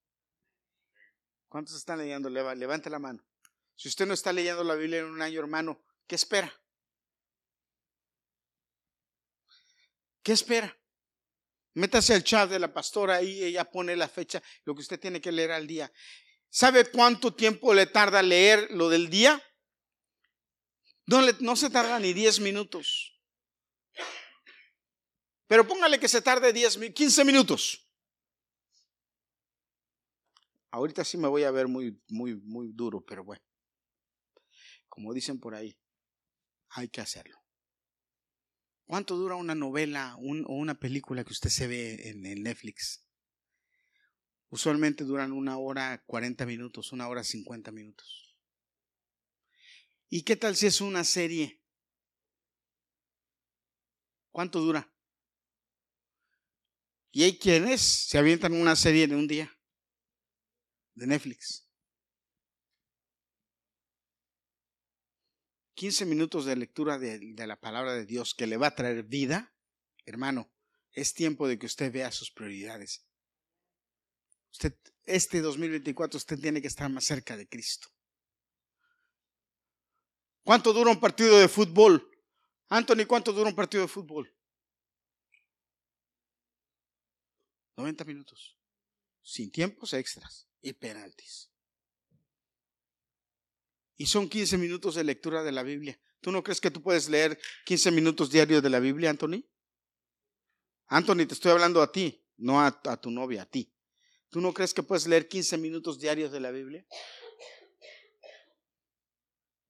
[1.53, 2.31] ¿Cuántos están leyendo?
[2.31, 3.23] Levante la mano.
[3.77, 6.51] Si usted no está leyendo la Biblia en un año, hermano, ¿qué espera?
[10.23, 10.75] ¿Qué espera?
[11.75, 15.21] Métase al chat de la pastora ahí, ella pone la fecha, lo que usted tiene
[15.21, 15.93] que leer al día.
[16.49, 19.39] ¿Sabe cuánto tiempo le tarda leer lo del día?
[21.05, 23.21] No, no se tarda ni 10 minutos.
[25.47, 27.82] Pero póngale que se tarde 10, 15 minutos.
[30.73, 33.45] Ahorita sí me voy a ver muy, muy, muy duro, pero bueno.
[34.89, 35.79] Como dicen por ahí,
[36.71, 37.37] hay que hacerlo.
[38.87, 43.07] ¿Cuánto dura una novela o una película que usted se ve en, en Netflix?
[44.49, 48.35] Usualmente duran una hora 40 minutos, una hora 50 minutos.
[50.09, 51.61] ¿Y qué tal si es una serie?
[54.31, 54.91] ¿Cuánto dura?
[57.11, 59.55] Y hay quienes se avientan una serie en un día
[60.95, 61.69] de Netflix.
[65.75, 69.03] 15 minutos de lectura de, de, la palabra de Dios que le va a traer
[69.05, 69.53] vida,
[70.05, 70.53] hermano,
[70.93, 73.07] es tiempo de que usted vea sus prioridades.
[75.05, 77.89] Este 2024, usted tiene que estar más cerca de Cristo.
[80.45, 82.09] ¿Cuánto dura un partido de fútbol?
[82.69, 84.33] Anthony, ¿cuánto dura un partido de fútbol?
[87.77, 88.57] 90 minutos,
[89.23, 91.51] sin tiempos extras y penaltis.
[93.97, 96.01] Y son 15 minutos de lectura de la Biblia.
[96.21, 99.45] ¿Tú no crees que tú puedes leer 15 minutos diarios de la Biblia, Anthony?
[100.87, 103.73] Anthony, te estoy hablando a ti, no a, a tu novia, a ti.
[104.29, 106.87] ¿Tú no crees que puedes leer 15 minutos diarios de la Biblia?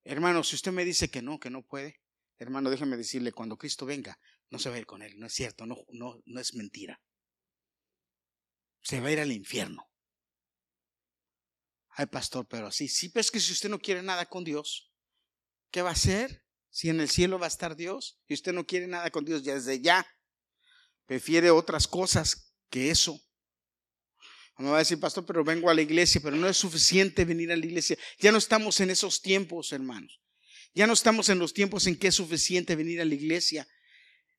[0.03, 2.01] Hermano, si usted me dice que no, que no puede,
[2.37, 5.33] hermano, déjeme decirle, cuando Cristo venga, no se va a ir con él, no es
[5.33, 7.01] cierto, no, no, no es mentira.
[8.81, 9.89] Se va a ir al infierno.
[11.95, 14.91] Ay, pastor, pero así, sí, pero es que si usted no quiere nada con Dios,
[15.69, 16.43] ¿qué va a hacer?
[16.69, 19.43] Si en el cielo va a estar Dios y usted no quiere nada con Dios
[19.43, 20.07] ya desde ya,
[21.05, 23.21] prefiere otras cosas que eso.
[24.57, 27.51] Me va a decir, pastor, pero vengo a la iglesia, pero no es suficiente venir
[27.51, 27.97] a la iglesia.
[28.19, 30.19] Ya no estamos en esos tiempos, hermanos.
[30.73, 33.67] Ya no estamos en los tiempos en que es suficiente venir a la iglesia.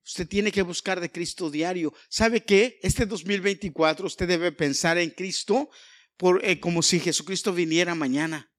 [0.05, 1.93] Usted tiene que buscar de Cristo diario.
[2.09, 2.79] ¿Sabe qué?
[2.83, 5.71] Este 2024 usted debe pensar en Cristo
[6.17, 8.51] por, eh, como si Jesucristo viniera mañana.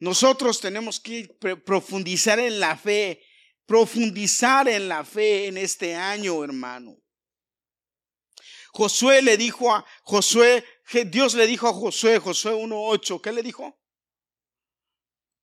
[0.00, 1.28] Nosotros tenemos que
[1.64, 3.22] profundizar en la fe,
[3.66, 6.96] profundizar en la fe en este año, hermano.
[8.72, 10.64] Josué le dijo a Josué,
[11.06, 13.76] Dios le dijo a Josué, Josué 1.8, ¿qué le dijo?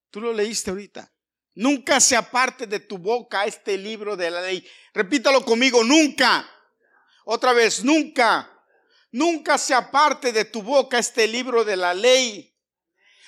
[0.09, 1.11] Tú lo leíste ahorita.
[1.55, 4.65] Nunca se aparte de tu boca este libro de la ley.
[4.93, 6.49] Repítalo conmigo, nunca.
[7.25, 8.54] Otra vez, nunca.
[9.15, 12.51] Nunca se aparte de tu boca este libro de la ley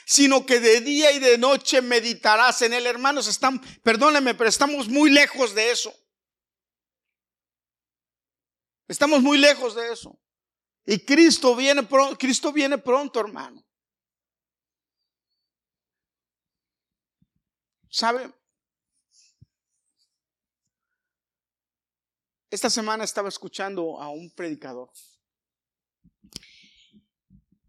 [0.10, 2.88] sino que de día y de noche meditarás en él.
[2.88, 5.94] Hermanos, están, perdónenme, pero estamos muy lejos de eso.
[8.88, 10.18] Estamos muy lejos de eso.
[10.86, 13.62] Y Cristo viene pronto, Cristo viene pronto, hermano.
[17.90, 18.34] ¿Sabe?
[22.50, 24.90] Esta semana estaba escuchando a un predicador.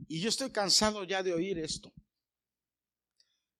[0.08, 1.92] Y yo estoy cansado ya de oír esto.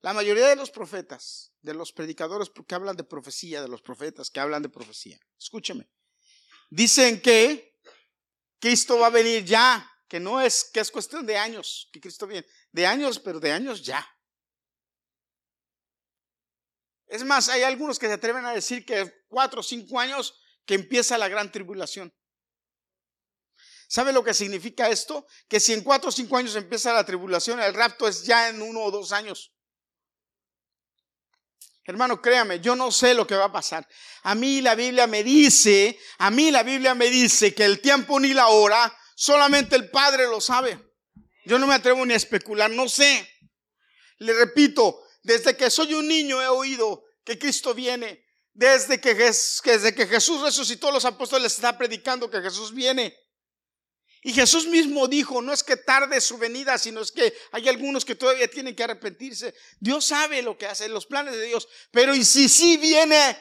[0.01, 4.31] La mayoría de los profetas, de los predicadores que hablan de profecía, de los profetas
[4.31, 5.91] que hablan de profecía, escúcheme,
[6.71, 7.77] dicen que
[8.59, 12.27] Cristo va a venir ya, que no es, que es cuestión de años, que Cristo
[12.27, 14.07] viene, de años, pero de años ya.
[17.07, 20.75] Es más, hay algunos que se atreven a decir que cuatro o cinco años que
[20.75, 22.15] empieza la gran tribulación.
[23.89, 25.27] ¿Sabe lo que significa esto?
[25.49, 28.61] Que si en cuatro o cinco años empieza la tribulación, el rapto es ya en
[28.61, 29.51] uno o dos años.
[31.85, 33.89] Hermano, créame, yo no sé lo que va a pasar.
[34.25, 38.21] A mí la Biblia me dice, a mí la Biblia me dice que el tiempo
[38.21, 40.79] ni la hora, solamente el Padre lo sabe.
[41.47, 43.27] Yo no me atrevo ni a especular, no sé.
[44.19, 48.23] Le repito, desde que soy un niño he oído que Cristo viene.
[48.53, 53.17] Desde que, desde que Jesús resucitó, los apóstoles están predicando que Jesús viene.
[54.23, 58.05] Y Jesús mismo dijo, no es que tarde su venida, sino es que hay algunos
[58.05, 59.55] que todavía tienen que arrepentirse.
[59.79, 61.69] Dios sabe lo que hace, los planes de Dios.
[61.91, 63.39] Pero y si sí viene,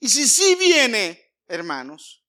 [0.00, 2.22] y si sí viene, hermanos,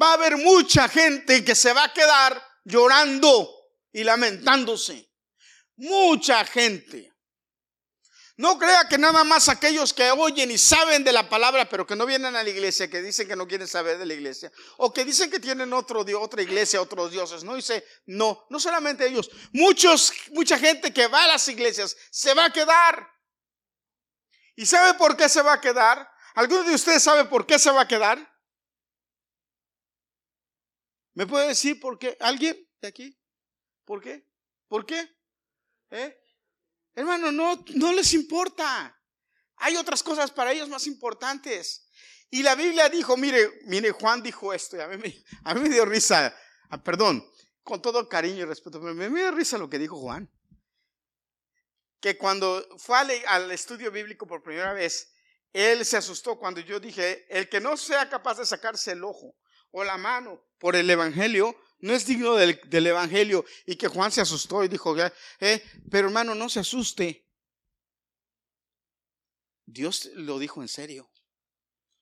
[0.00, 3.48] va a haber mucha gente que se va a quedar llorando
[3.92, 5.08] y lamentándose.
[5.76, 7.11] Mucha gente.
[8.36, 11.94] No crea que nada más aquellos que oyen y saben de la palabra, pero que
[11.94, 14.92] no vienen a la iglesia, que dicen que no quieren saber de la iglesia, o
[14.92, 17.44] que dicen que tienen otro, otra iglesia, otros dioses.
[17.44, 19.30] No dice, no, no solamente ellos.
[19.52, 23.06] Muchos, mucha gente que va a las iglesias se va a quedar.
[24.56, 26.10] ¿Y sabe por qué se va a quedar?
[26.34, 28.18] ¿Alguno de ustedes sabe por qué se va a quedar?
[31.14, 32.16] ¿Me puede decir por qué?
[32.20, 33.18] ¿Alguien de aquí?
[33.84, 34.26] ¿Por qué?
[34.68, 35.06] ¿Por qué?
[35.90, 36.21] ¿Eh?
[36.94, 38.98] Hermano, no, no les importa.
[39.56, 41.88] Hay otras cosas para ellos más importantes.
[42.30, 45.84] Y la Biblia dijo, mire, mire, Juan dijo esto, y a mí, me, a dio
[45.84, 46.34] risa,
[46.70, 47.22] ah, perdón,
[47.62, 50.30] con todo cariño y respeto, me, me dio risa lo que dijo Juan.
[52.00, 55.12] Que cuando fue al estudio bíblico por primera vez,
[55.52, 59.36] él se asustó cuando yo dije, el que no sea capaz de sacarse el ojo
[59.70, 63.44] o la mano por el Evangelio, no es digno del, Evangelio.
[63.66, 67.28] Y que Juan se asustó y dijo, eh, pero hermano, no se asuste.
[69.66, 71.12] Dios lo dijo en serio.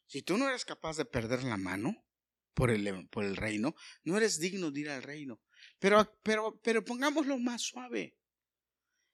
[0.06, 2.04] Si tú no eres capaz de perder la mano
[2.52, 3.74] por el, por el reino,
[4.04, 5.40] no eres digno de ir al reino.
[5.78, 8.18] Pero, pero, pero pongámoslo más suave.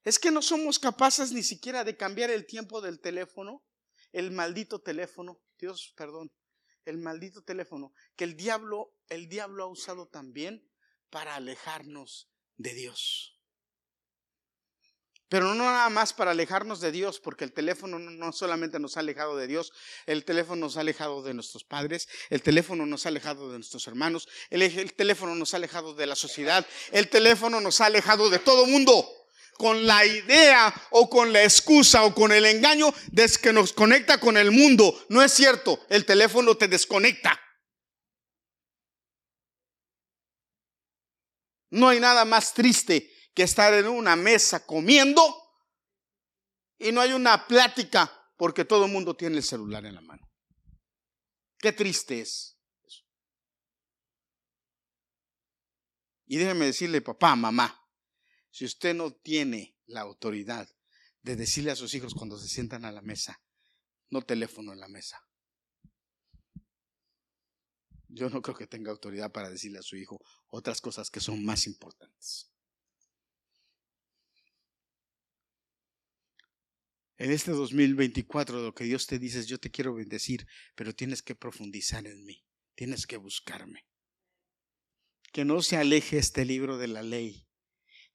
[0.03, 3.63] Es que no somos capaces ni siquiera de cambiar el tiempo del teléfono,
[4.11, 5.41] el maldito teléfono.
[5.57, 6.31] Dios, perdón,
[6.87, 10.67] el maldito teléfono que el diablo, el diablo ha usado también
[11.09, 13.37] para alejarnos de Dios.
[15.29, 19.01] Pero no nada más para alejarnos de Dios, porque el teléfono no solamente nos ha
[19.01, 19.73] alejado de Dios,
[20.05, 23.85] el teléfono nos ha alejado de nuestros padres, el teléfono nos ha alejado de nuestros
[23.87, 28.29] hermanos, el, el teléfono nos ha alejado de la sociedad, el teléfono nos ha alejado
[28.29, 29.05] de todo mundo.
[29.57, 34.19] Con la idea o con la excusa o con el engaño de que nos conecta
[34.19, 35.05] con el mundo.
[35.09, 37.39] No es cierto, el teléfono te desconecta.
[41.69, 45.21] No hay nada más triste que estar en una mesa comiendo
[46.79, 50.27] y no hay una plática porque todo el mundo tiene el celular en la mano.
[51.59, 52.57] Qué triste es.
[56.27, 57.86] Y déjeme decirle, papá, mamá,
[58.57, 60.67] si usted no tiene la autoridad
[61.21, 63.39] de decirle a sus hijos cuando se sientan a la mesa,
[64.09, 65.21] no teléfono en la mesa.
[68.07, 71.45] Yo no creo que tenga autoridad para decirle a su hijo otras cosas que son
[71.45, 72.51] más importantes.
[77.17, 81.21] En este 2024 lo que Dios te dice es, yo te quiero bendecir, pero tienes
[81.21, 82.43] que profundizar en mí,
[82.73, 83.85] tienes que buscarme.
[85.31, 87.46] Que no se aleje este libro de la ley.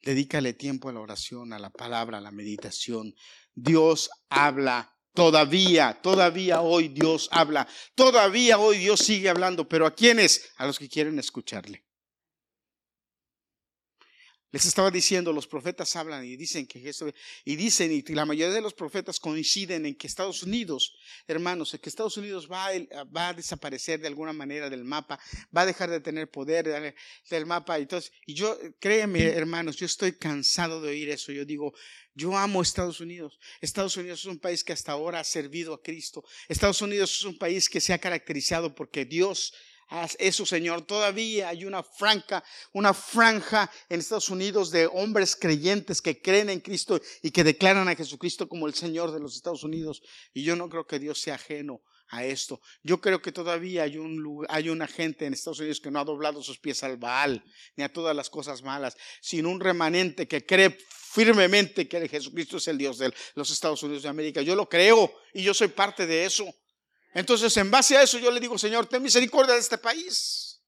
[0.02, 3.14] Dedícale tiempo a la oración, a la palabra, a la meditación.
[3.54, 10.50] Dios habla todavía, todavía hoy Dios habla, todavía hoy Dios sigue hablando, pero ¿a quiénes?
[10.56, 11.84] A los que quieren escucharle.
[14.52, 17.10] Les estaba diciendo, los profetas hablan y dicen que eso,
[17.42, 20.94] y dicen, y la mayoría de los profetas coinciden en que Estados Unidos,
[21.26, 22.68] hermanos, que Estados Unidos va
[23.28, 25.18] a, desaparecer de alguna manera del mapa,
[25.56, 26.94] va a dejar de tener poder
[27.30, 27.78] del mapa.
[27.78, 31.32] Entonces, y yo, créeme, hermanos, yo estoy cansado de oír eso.
[31.32, 31.72] Yo digo,
[32.14, 33.40] yo amo Estados Unidos.
[33.62, 36.24] Estados Unidos es un país que hasta ahora ha servido a Cristo.
[36.46, 39.54] Estados Unidos es un país que se ha caracterizado porque Dios
[40.18, 40.82] Eso, Señor.
[40.82, 46.60] Todavía hay una franca, una franja en Estados Unidos de hombres creyentes que creen en
[46.60, 50.02] Cristo y que declaran a Jesucristo como el Señor de los Estados Unidos.
[50.32, 52.60] Y yo no creo que Dios sea ajeno a esto.
[52.82, 56.04] Yo creo que todavía hay un hay una gente en Estados Unidos que no ha
[56.04, 57.44] doblado sus pies al Baal
[57.76, 60.76] ni a todas las cosas malas, sino un remanente que cree
[61.12, 64.40] firmemente que Jesucristo es el Dios de los Estados Unidos de América.
[64.40, 66.46] Yo lo creo y yo soy parte de eso.
[67.12, 70.60] Entonces, en base a eso, yo le digo, Señor, ten misericordia de este país.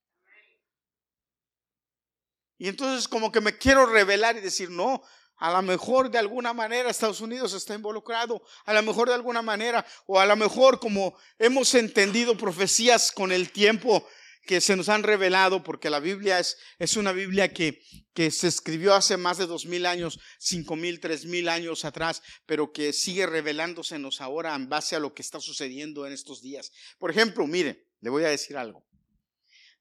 [2.59, 5.03] Y entonces como que me quiero revelar y decir, no,
[5.36, 9.42] a lo mejor de alguna manera Estados Unidos está involucrado, a lo mejor de alguna
[9.42, 14.07] manera, o a lo mejor como hemos entendido profecías con el tiempo,
[14.47, 17.82] que se nos han revelado, porque la Biblia es, es una Biblia que,
[18.12, 22.22] que se escribió hace más de dos mil años, cinco mil, tres mil años atrás,
[22.47, 26.72] pero que sigue revelándosenos ahora en base a lo que está sucediendo en estos días.
[26.99, 28.86] Por ejemplo, mire, le voy a decir algo.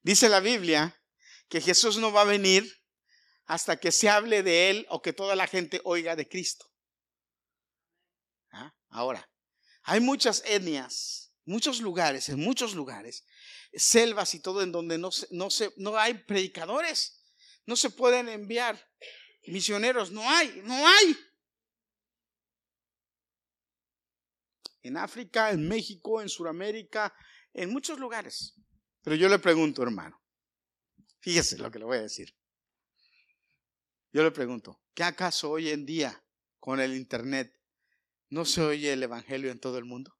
[0.02, 1.00] Dice la Biblia
[1.48, 2.70] que Jesús no va a venir
[3.46, 6.66] hasta que se hable de Él o que toda la gente oiga de Cristo.
[8.50, 8.74] ¿Ah?
[8.88, 9.28] Ahora,
[9.82, 13.24] hay muchas etnias, muchos lugares, en muchos lugares,
[13.76, 17.22] selvas y todo en donde no, no, se, no hay predicadores,
[17.66, 18.78] no se pueden enviar
[19.46, 21.16] misioneros, no hay, no hay.
[24.82, 27.14] En África, en México, en Sudamérica,
[27.52, 28.54] en muchos lugares.
[29.02, 30.20] Pero yo le pregunto, hermano,
[31.20, 32.34] fíjese lo que le voy a decir.
[34.12, 36.22] Yo le pregunto, ¿qué acaso hoy en día
[36.60, 37.52] con el Internet
[38.28, 40.16] no se oye el Evangelio en todo el mundo?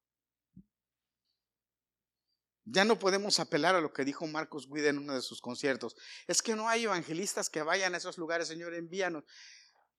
[2.65, 5.95] Ya no podemos apelar a lo que dijo Marcos Guida en uno de sus conciertos.
[6.27, 9.23] Es que no hay evangelistas que vayan a esos lugares, Señor, envíanos.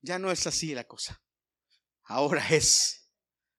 [0.02, 1.22] Ya no es así la cosa.
[2.02, 3.08] Ahora es.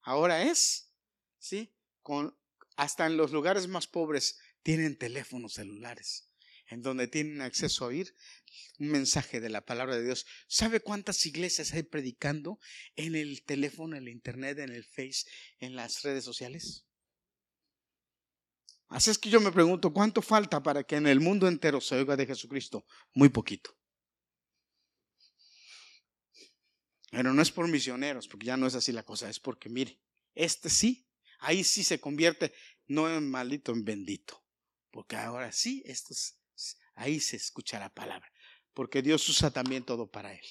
[0.01, 0.91] Ahora es.
[1.39, 1.73] ¿Sí?
[2.01, 2.37] Con,
[2.75, 6.27] hasta en los lugares más pobres tienen teléfonos celulares
[6.69, 8.13] en donde tienen acceso a oír
[8.79, 10.25] un mensaje de la palabra de Dios.
[10.47, 12.59] ¿Sabe cuántas iglesias hay predicando
[12.95, 15.25] en el teléfono, en el internet, en el Face,
[15.59, 16.86] en las redes sociales?
[18.89, 21.95] Así es que yo me pregunto, ¿cuánto falta para que en el mundo entero se
[21.95, 22.85] oiga de Jesucristo?
[23.13, 23.77] Muy poquito.
[27.11, 29.99] Pero no es por misioneros, porque ya no es así la cosa, es porque, mire,
[30.35, 31.07] este sí,
[31.39, 32.53] ahí sí se convierte
[32.88, 34.43] no en maldito, en bendito.
[34.91, 36.13] Porque ahora sí, esto
[36.95, 38.31] ahí se escucha la palabra.
[38.73, 40.45] Porque Dios usa también todo para él.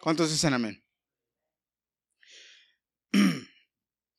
[0.00, 0.82] ¿Cuántos dicen amén?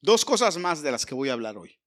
[0.01, 1.80] Dos cosas más de las que voy a hablar hoy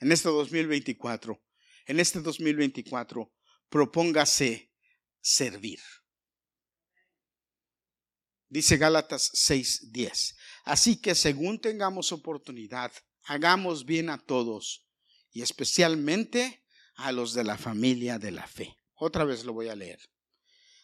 [0.00, 1.40] en este 2024,
[1.86, 3.32] en este 2024,
[3.68, 4.72] propóngase
[5.20, 5.78] servir.
[8.48, 10.34] Dice Gálatas 6:10.
[10.64, 12.92] Así que según tengamos oportunidad,
[13.24, 14.88] hagamos bien a todos
[15.30, 16.64] y especialmente
[16.96, 18.76] a los de la familia de la fe.
[18.94, 20.00] Otra vez lo voy a leer.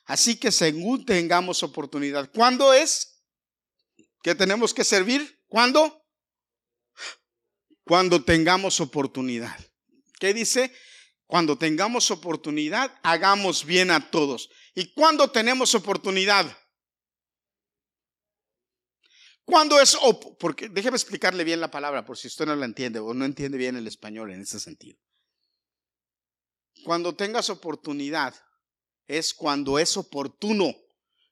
[0.05, 3.25] Así que según tengamos oportunidad, ¿cuándo es
[4.23, 5.43] que tenemos que servir?
[5.49, 6.06] ¿Cuándo?
[7.87, 9.57] Cuando tengamos oportunidad.
[10.19, 10.73] ¿Qué dice?
[11.25, 14.51] Cuando tengamos oportunidad, hagamos bien a todos.
[14.75, 16.47] ¿Y cuando tenemos oportunidad?
[19.45, 19.97] ¿Cuándo es
[20.41, 23.57] porque déjeme explicarle bien la palabra por si usted no la entiende o no entiende
[23.57, 24.99] bien el español en ese sentido.
[26.85, 28.35] Cuando tengas oportunidad
[29.07, 30.75] es cuando es oportuno,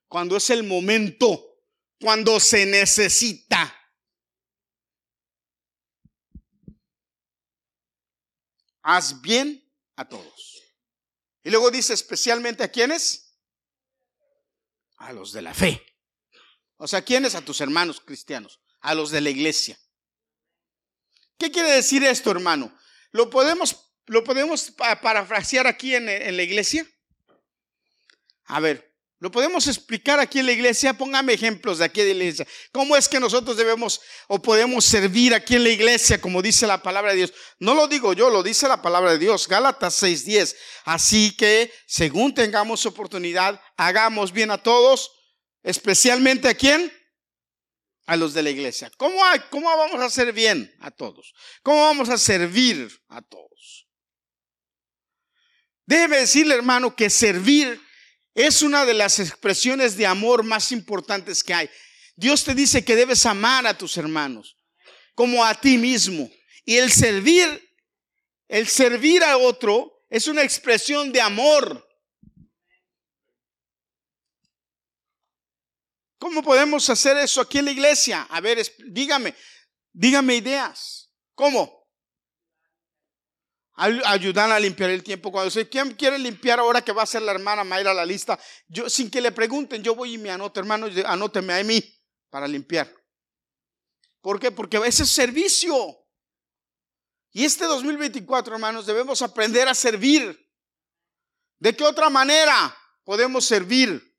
[0.06, 1.58] cuando es el momento,
[2.00, 3.83] cuando se necesita.
[8.84, 9.66] Haz bien
[9.96, 10.62] a todos.
[11.42, 13.38] Y luego dice especialmente a quienes?
[14.98, 15.82] A los de la fe.
[16.76, 17.34] O sea, ¿quiénes?
[17.34, 19.78] A tus hermanos cristianos, a los de la iglesia.
[21.38, 22.76] ¿Qué quiere decir esto, hermano?
[23.10, 26.86] ¿Lo podemos, lo podemos parafrasear aquí en, en la iglesia?
[28.44, 28.93] A ver,
[29.24, 30.92] ¿Lo podemos explicar aquí en la iglesia?
[30.92, 32.46] Póngame ejemplos de aquí de la iglesia.
[32.72, 36.82] ¿Cómo es que nosotros debemos o podemos servir aquí en la iglesia como dice la
[36.82, 37.32] palabra de Dios?
[37.58, 39.48] No lo digo yo, lo dice la palabra de Dios.
[39.48, 40.54] Gálatas 6:10.
[40.84, 45.10] Así que, según tengamos oportunidad, hagamos bien a todos,
[45.62, 46.92] especialmente a quién?
[48.04, 48.90] A los de la iglesia.
[48.98, 51.32] ¿Cómo, ¿Cómo vamos a hacer bien a todos?
[51.62, 53.88] ¿Cómo vamos a servir a todos?
[55.86, 57.80] Debe decirle, hermano, que servir
[58.34, 61.70] es una de las expresiones de amor más importantes que hay.
[62.16, 64.56] Dios te dice que debes amar a tus hermanos
[65.14, 66.30] como a ti mismo.
[66.64, 67.46] Y el servir,
[68.48, 71.88] el servir a otro es una expresión de amor.
[76.18, 78.22] ¿Cómo podemos hacer eso aquí en la iglesia?
[78.30, 79.34] A ver, dígame,
[79.92, 81.10] dígame ideas.
[81.34, 81.83] ¿Cómo?
[83.76, 85.32] Ayudar a limpiar el tiempo.
[85.32, 88.38] Cuando se ¿quién quiere limpiar ahora que va a ser la hermana Mayra la lista?
[88.68, 91.82] Yo, sin que le pregunten, yo voy y me anoto, hermano, anóteme a mí
[92.30, 92.92] para limpiar.
[94.20, 94.50] ¿Por qué?
[94.50, 96.00] Porque ese es servicio.
[97.32, 100.40] Y este 2024, hermanos, debemos aprender a servir.
[101.58, 104.14] ¿De qué otra manera podemos servir?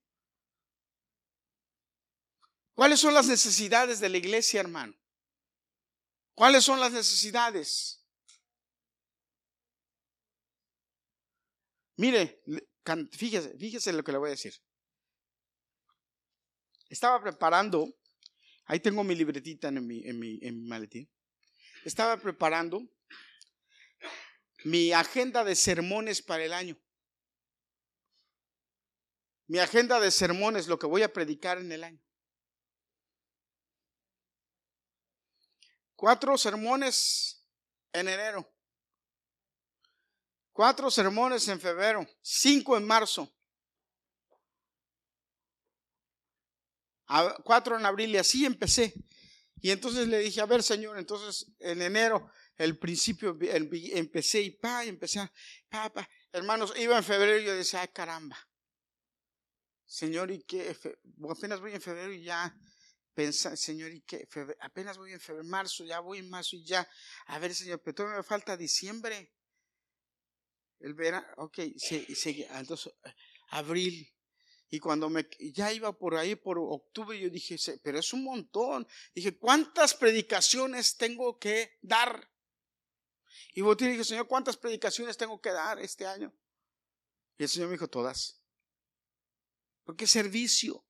[2.74, 4.94] ¿Cuáles son las necesidades de la iglesia, hermano?
[6.34, 8.05] ¿Cuáles son las necesidades?
[11.98, 12.42] Mire,
[13.12, 14.54] fíjese, fíjese lo que le voy a decir.
[16.90, 17.88] Estaba preparando,
[18.66, 21.10] ahí tengo mi libretita en mi, en mi, en mi maletín.
[21.84, 22.82] Estaba preparando
[24.66, 26.78] mi agenda de sermones para el año.
[29.48, 32.02] Mi agenda de sermones, lo que voy a predicar en el año.
[35.96, 37.48] Cuatro sermones
[37.94, 38.55] en enero.
[40.56, 43.30] Cuatro sermones en febrero, cinco en marzo,
[47.44, 48.94] cuatro en abril y así empecé.
[49.60, 54.86] Y entonces le dije, a ver, Señor, entonces en enero, el principio, empecé y pa,
[54.86, 55.34] empecé a,
[55.68, 56.10] pa, pa.
[56.32, 58.38] Hermanos, iba en febrero y yo decía, ay, caramba.
[59.86, 60.74] Señor, ¿y qué?
[61.32, 62.58] Apenas voy en febrero y ya
[63.14, 64.26] pensé, Señor, ¿y qué?
[64.62, 66.90] apenas voy en febrero, marzo, ya voy en marzo y ya.
[67.26, 69.34] A ver, Señor, pero todavía me falta diciembre.
[70.80, 72.06] El verano, ok, se,
[72.52, 72.94] entonces
[73.50, 74.12] abril.
[74.70, 78.88] Y cuando me, ya iba por ahí, por octubre, yo dije, pero es un montón.
[79.14, 82.30] Dije, ¿cuántas predicaciones tengo que dar?
[83.54, 86.34] Y volteé y dije, Señor, ¿cuántas predicaciones tengo que dar este año?
[87.38, 88.42] Y el Señor me dijo, todas.
[89.84, 90.86] Porque es servicio.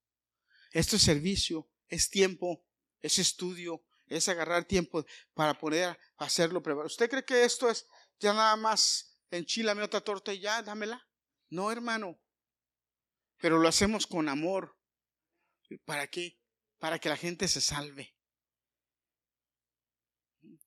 [0.71, 2.65] Esto es servicio, es tiempo,
[3.01, 6.61] es estudio, es agarrar tiempo para poder hacerlo.
[6.85, 7.87] ¿Usted cree que esto es
[8.19, 11.07] ya nada más enchilame otra torta y ya, dámela.
[11.49, 12.19] No, hermano.
[13.37, 14.77] Pero lo hacemos con amor.
[15.85, 16.39] ¿Para qué?
[16.79, 18.15] Para que la gente se salve.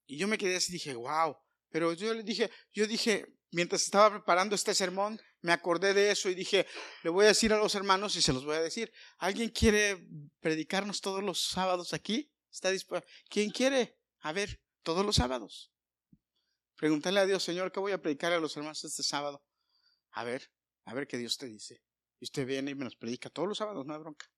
[0.06, 1.36] Y yo me quedé así y dije, wow.
[1.70, 6.28] Pero yo le dije, yo dije, mientras estaba preparando este sermón, me acordé de eso
[6.28, 6.66] y dije,
[7.02, 8.92] le voy a decir a los hermanos y se los voy a decir.
[9.18, 10.06] ¿Alguien quiere
[10.40, 12.32] predicarnos todos los sábados aquí?
[12.50, 13.08] ¿Está dispuesto?
[13.28, 13.98] ¿Quién quiere?
[14.20, 15.70] A ver, todos los sábados.
[16.78, 19.42] Pregúntale a Dios, Señor, ¿qué voy a predicar a los hermanos este sábado?
[20.12, 20.48] A ver,
[20.84, 21.82] a ver qué Dios te dice.
[22.20, 24.30] Y usted viene y me los predica todos los sábados, no hay bronca.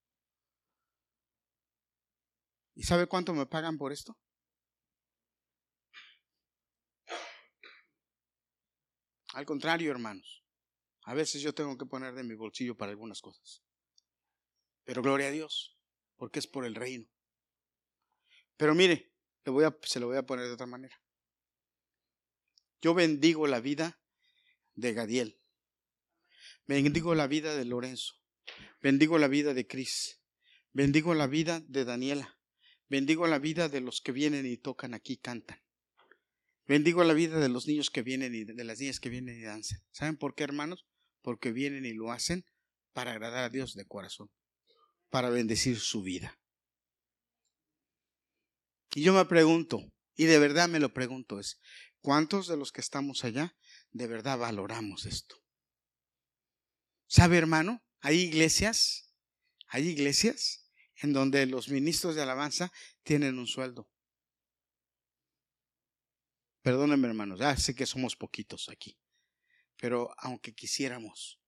[2.73, 4.17] ¿Y sabe cuánto me pagan por esto?
[9.33, 10.43] Al contrario, hermanos,
[11.03, 13.63] a veces yo tengo que poner de mi bolsillo para algunas cosas.
[14.83, 15.77] Pero gloria a Dios,
[16.15, 17.07] porque es por el reino.
[18.57, 19.13] Pero mire,
[19.45, 21.00] le voy a, se lo voy a poner de otra manera.
[22.81, 23.99] Yo bendigo la vida
[24.73, 25.39] de Gadiel.
[26.65, 28.15] Bendigo la vida de Lorenzo.
[28.81, 30.19] Bendigo la vida de Cris.
[30.73, 32.39] Bendigo la vida de Daniela.
[32.89, 35.61] Bendigo la vida de los que vienen y tocan aquí, cantan.
[36.65, 39.43] Bendigo la vida de los niños que vienen y de las niñas que vienen y
[39.43, 39.79] danzan.
[39.91, 40.85] ¿Saben por qué, hermanos?
[41.21, 42.45] Porque vienen y lo hacen
[42.93, 44.31] para agradar a Dios de corazón,
[45.09, 46.39] para bendecir su vida.
[48.93, 49.79] Y yo me pregunto,
[50.15, 51.59] y de verdad me lo pregunto, es,
[52.01, 53.55] ¿cuántos de los que estamos allá
[53.91, 55.41] de verdad valoramos esto?
[57.07, 57.83] ¿Sabe, hermano?
[57.99, 59.13] Hay iglesias,
[59.67, 60.71] hay iglesias
[61.01, 62.71] en donde los ministros de alabanza
[63.03, 63.89] tienen un sueldo.
[66.61, 68.97] Perdónenme, hermanos, ya sé que somos poquitos aquí,
[69.77, 71.41] pero aunque quisiéramos,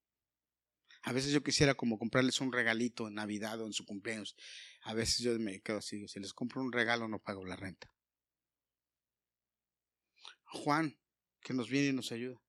[1.03, 4.35] a veces yo quisiera como comprarles un regalito en Navidad o en su cumpleaños.
[4.81, 7.93] A veces yo me quedo así, si les compro un regalo no pago la renta.
[10.53, 10.97] Juan,
[11.41, 12.39] que nos viene y nos ayuda.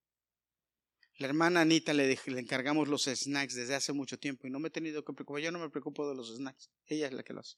[1.18, 4.68] La hermana Anita le, le encargamos los snacks desde hace mucho tiempo y no me
[4.68, 5.42] he tenido que preocupar.
[5.42, 6.70] Yo no me preocupo de los snacks.
[6.86, 7.56] Ella es la que lo hace.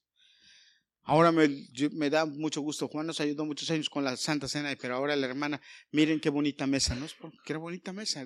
[1.07, 2.89] Ahora me, da mucho gusto.
[2.89, 6.29] Juan nos ayudó muchos años con la Santa Cena, pero ahora la hermana, miren qué
[6.29, 7.07] bonita mesa, ¿no?
[7.45, 8.25] Qué bonita mesa.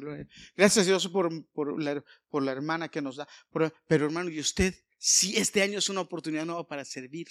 [0.56, 3.28] Gracias a Dios por, por, la, por la hermana que nos da.
[3.52, 4.74] pero hermano, ¿y usted?
[4.98, 7.28] Si este año es una oportunidad nueva para servir.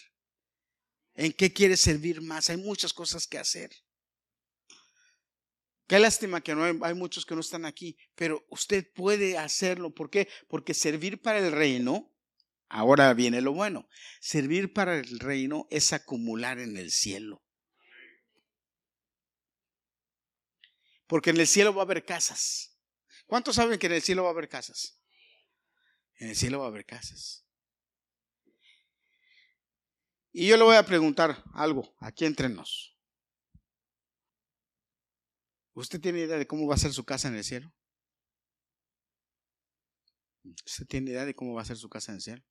[1.14, 2.48] ¿En qué quiere servir más?
[2.48, 3.70] Hay muchas cosas que hacer.
[5.90, 9.92] Qué lástima que no hay, muchos que no están aquí, pero usted puede hacerlo.
[9.92, 10.28] ¿Por qué?
[10.46, 12.14] Porque servir para el reino
[12.68, 13.88] Ahora viene lo bueno.
[14.20, 17.42] Servir para el reino es acumular en el cielo.
[21.08, 22.78] Porque en el cielo va a haber casas.
[23.26, 25.02] ¿Cuántos saben que en el cielo va a haber casas?
[26.20, 27.44] En el cielo va a haber casas.
[30.30, 32.96] Y yo le voy a preguntar algo aquí entre nos.
[35.74, 37.72] ¿Usted tiene idea de cómo va a ser su casa en el cielo?
[40.66, 42.44] ¿Usted tiene idea de cómo va a ser su casa en el cielo?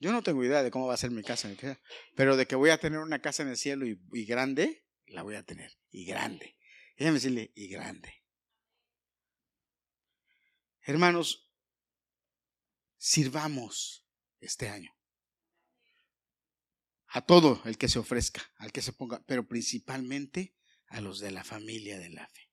[0.00, 1.80] Yo no tengo idea de cómo va a ser mi casa en el cielo,
[2.16, 5.36] pero de que voy a tener una casa en el cielo y, grande, la voy
[5.36, 5.72] a tener.
[5.90, 6.58] Y grande.
[6.96, 8.12] Déjame decirle, y grande.
[10.82, 11.50] Hermanos,
[12.96, 14.06] sirvamos
[14.40, 14.92] este año.
[17.06, 20.56] A todo el que se ofrezca, al que se ponga, pero principalmente
[20.94, 22.48] a los de la familia de la fe.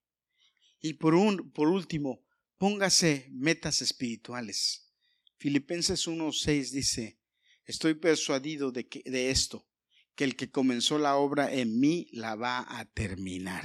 [0.79, 2.25] Y por, un, por último,
[2.57, 4.91] póngase metas espirituales.
[5.37, 7.19] Filipenses 1.6 dice,
[7.65, 9.67] Estoy persuadido de, que, de esto,
[10.15, 13.63] que el que comenzó la obra en mí la va a terminar.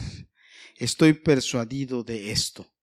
[0.77, 2.75] Estoy persuadido de esto,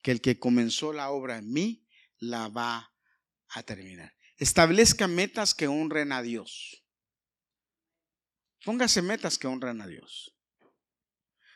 [0.00, 1.86] que el que comenzó la obra en mí
[2.18, 2.94] la va
[3.48, 4.14] a terminar.
[4.38, 6.82] Establezca metas que honren a Dios.
[8.64, 10.34] Póngase metas que honren a Dios.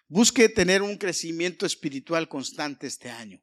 [0.09, 3.43] Busque tener un crecimiento espiritual constante este año.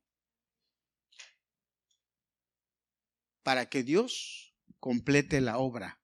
[3.43, 6.01] Para que Dios complete la obra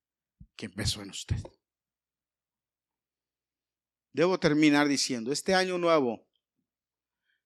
[0.58, 1.42] que empezó en usted.
[4.12, 6.28] Debo terminar diciendo, este año nuevo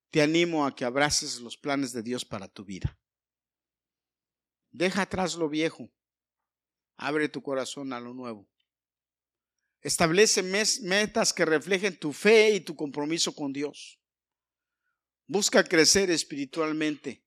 [0.09, 2.97] te animo a que abraces los planes de Dios para tu vida.
[4.71, 5.91] Deja atrás lo viejo,
[6.97, 8.47] abre tu corazón a lo nuevo.
[9.83, 13.99] Establece metas que reflejen tu fe y tu compromiso con Dios.
[15.27, 17.25] Busca crecer espiritualmente.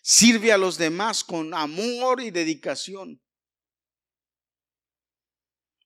[0.00, 3.20] Sirve a los demás con amor y dedicación.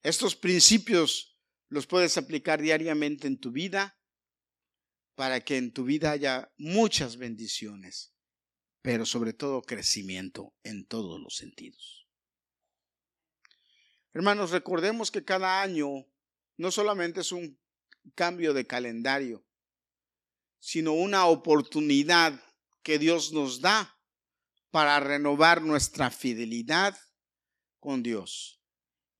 [0.02, 1.38] Estos principios
[1.70, 3.98] los puedes aplicar diariamente en tu vida
[5.14, 8.14] para que en tu vida haya muchas bendiciones,
[8.82, 12.03] pero sobre todo crecimiento en todos los sentidos.
[14.14, 16.06] Hermanos, recordemos que cada año
[16.56, 17.60] no solamente es un
[18.14, 19.44] cambio de calendario,
[20.60, 22.40] sino una oportunidad
[22.84, 23.98] que Dios nos da
[24.70, 26.96] para renovar nuestra fidelidad
[27.80, 28.60] con Dios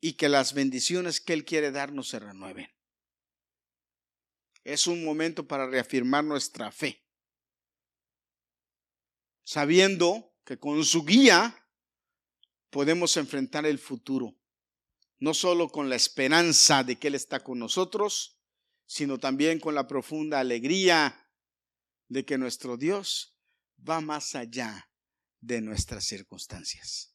[0.01, 2.71] y que las bendiciones que Él quiere darnos se renueven.
[4.63, 7.05] Es un momento para reafirmar nuestra fe,
[9.43, 11.69] sabiendo que con su guía
[12.71, 14.37] podemos enfrentar el futuro,
[15.25, 18.39] no solo con la esperanza de que Él está con nosotros,
[18.87, 21.31] sino también con la profunda alegría
[22.09, 23.37] de que nuestro Dios
[23.77, 24.91] va más allá
[25.41, 27.15] de nuestras circunstancias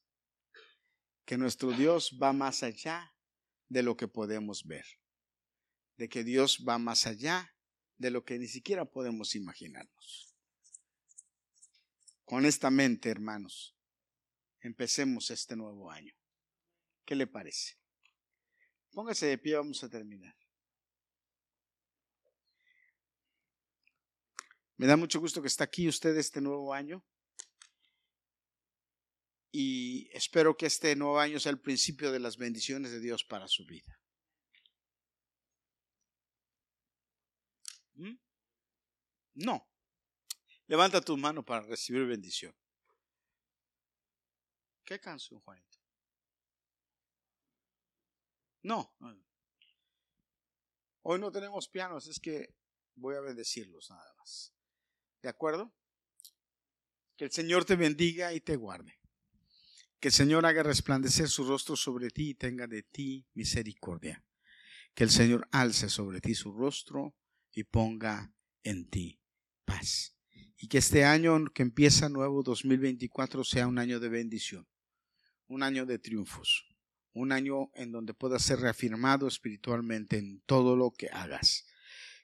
[1.30, 3.14] que nuestro Dios va más allá
[3.68, 4.84] de lo que podemos ver,
[5.96, 7.54] de que Dios va más allá
[7.98, 10.34] de lo que ni siquiera podemos imaginarnos.
[12.24, 13.76] Con esta mente, hermanos,
[14.60, 16.14] empecemos este nuevo año.
[17.04, 17.79] ¿Qué le parece?
[18.92, 20.36] Póngase de pie, vamos a terminar.
[24.76, 27.04] Me da mucho gusto que está aquí usted este nuevo año
[29.52, 33.46] y espero que este nuevo año sea el principio de las bendiciones de Dios para
[33.46, 34.00] su vida.
[37.94, 38.16] ¿Mm?
[39.34, 39.68] No.
[40.66, 42.54] Levanta tu mano para recibir bendición.
[44.84, 45.69] ¿Qué canción, Juanito?
[48.62, 48.94] No.
[51.02, 52.54] Hoy no tenemos pianos, es que
[52.94, 54.52] voy a bendecirlos nada más.
[55.22, 55.74] ¿De acuerdo?
[57.16, 58.98] Que el Señor te bendiga y te guarde.
[59.98, 64.24] Que el Señor haga resplandecer su rostro sobre ti y tenga de ti misericordia.
[64.94, 67.14] Que el Señor alce sobre ti su rostro
[67.52, 68.32] y ponga
[68.62, 69.20] en ti
[69.64, 70.16] paz.
[70.56, 74.66] Y que este año que empieza nuevo 2024 sea un año de bendición,
[75.46, 76.69] un año de triunfos,
[77.12, 81.66] un año en donde puedas ser reafirmado espiritualmente en todo lo que hagas.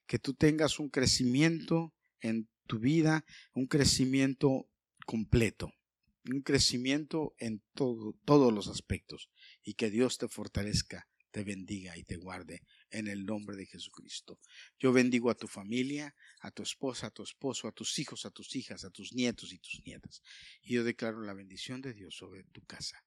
[0.07, 4.69] Que tú tengas un crecimiento en tu vida, un crecimiento
[5.07, 5.73] completo,
[6.25, 9.31] un crecimiento en todo, todos los aspectos
[9.63, 14.41] y que Dios te fortalezca, te bendiga y te guarde en el nombre de Jesucristo.
[14.79, 18.31] Yo bendigo a tu familia, a tu esposa, a tu esposo, a tus hijos, a
[18.31, 20.23] tus hijas, a tus nietos y tus nietas.
[20.63, 23.06] Y yo declaro la bendición de Dios sobre tu casa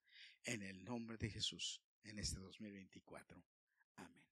[0.50, 3.40] en el nombre de Jesús en este 2024.
[3.98, 4.29] Amén.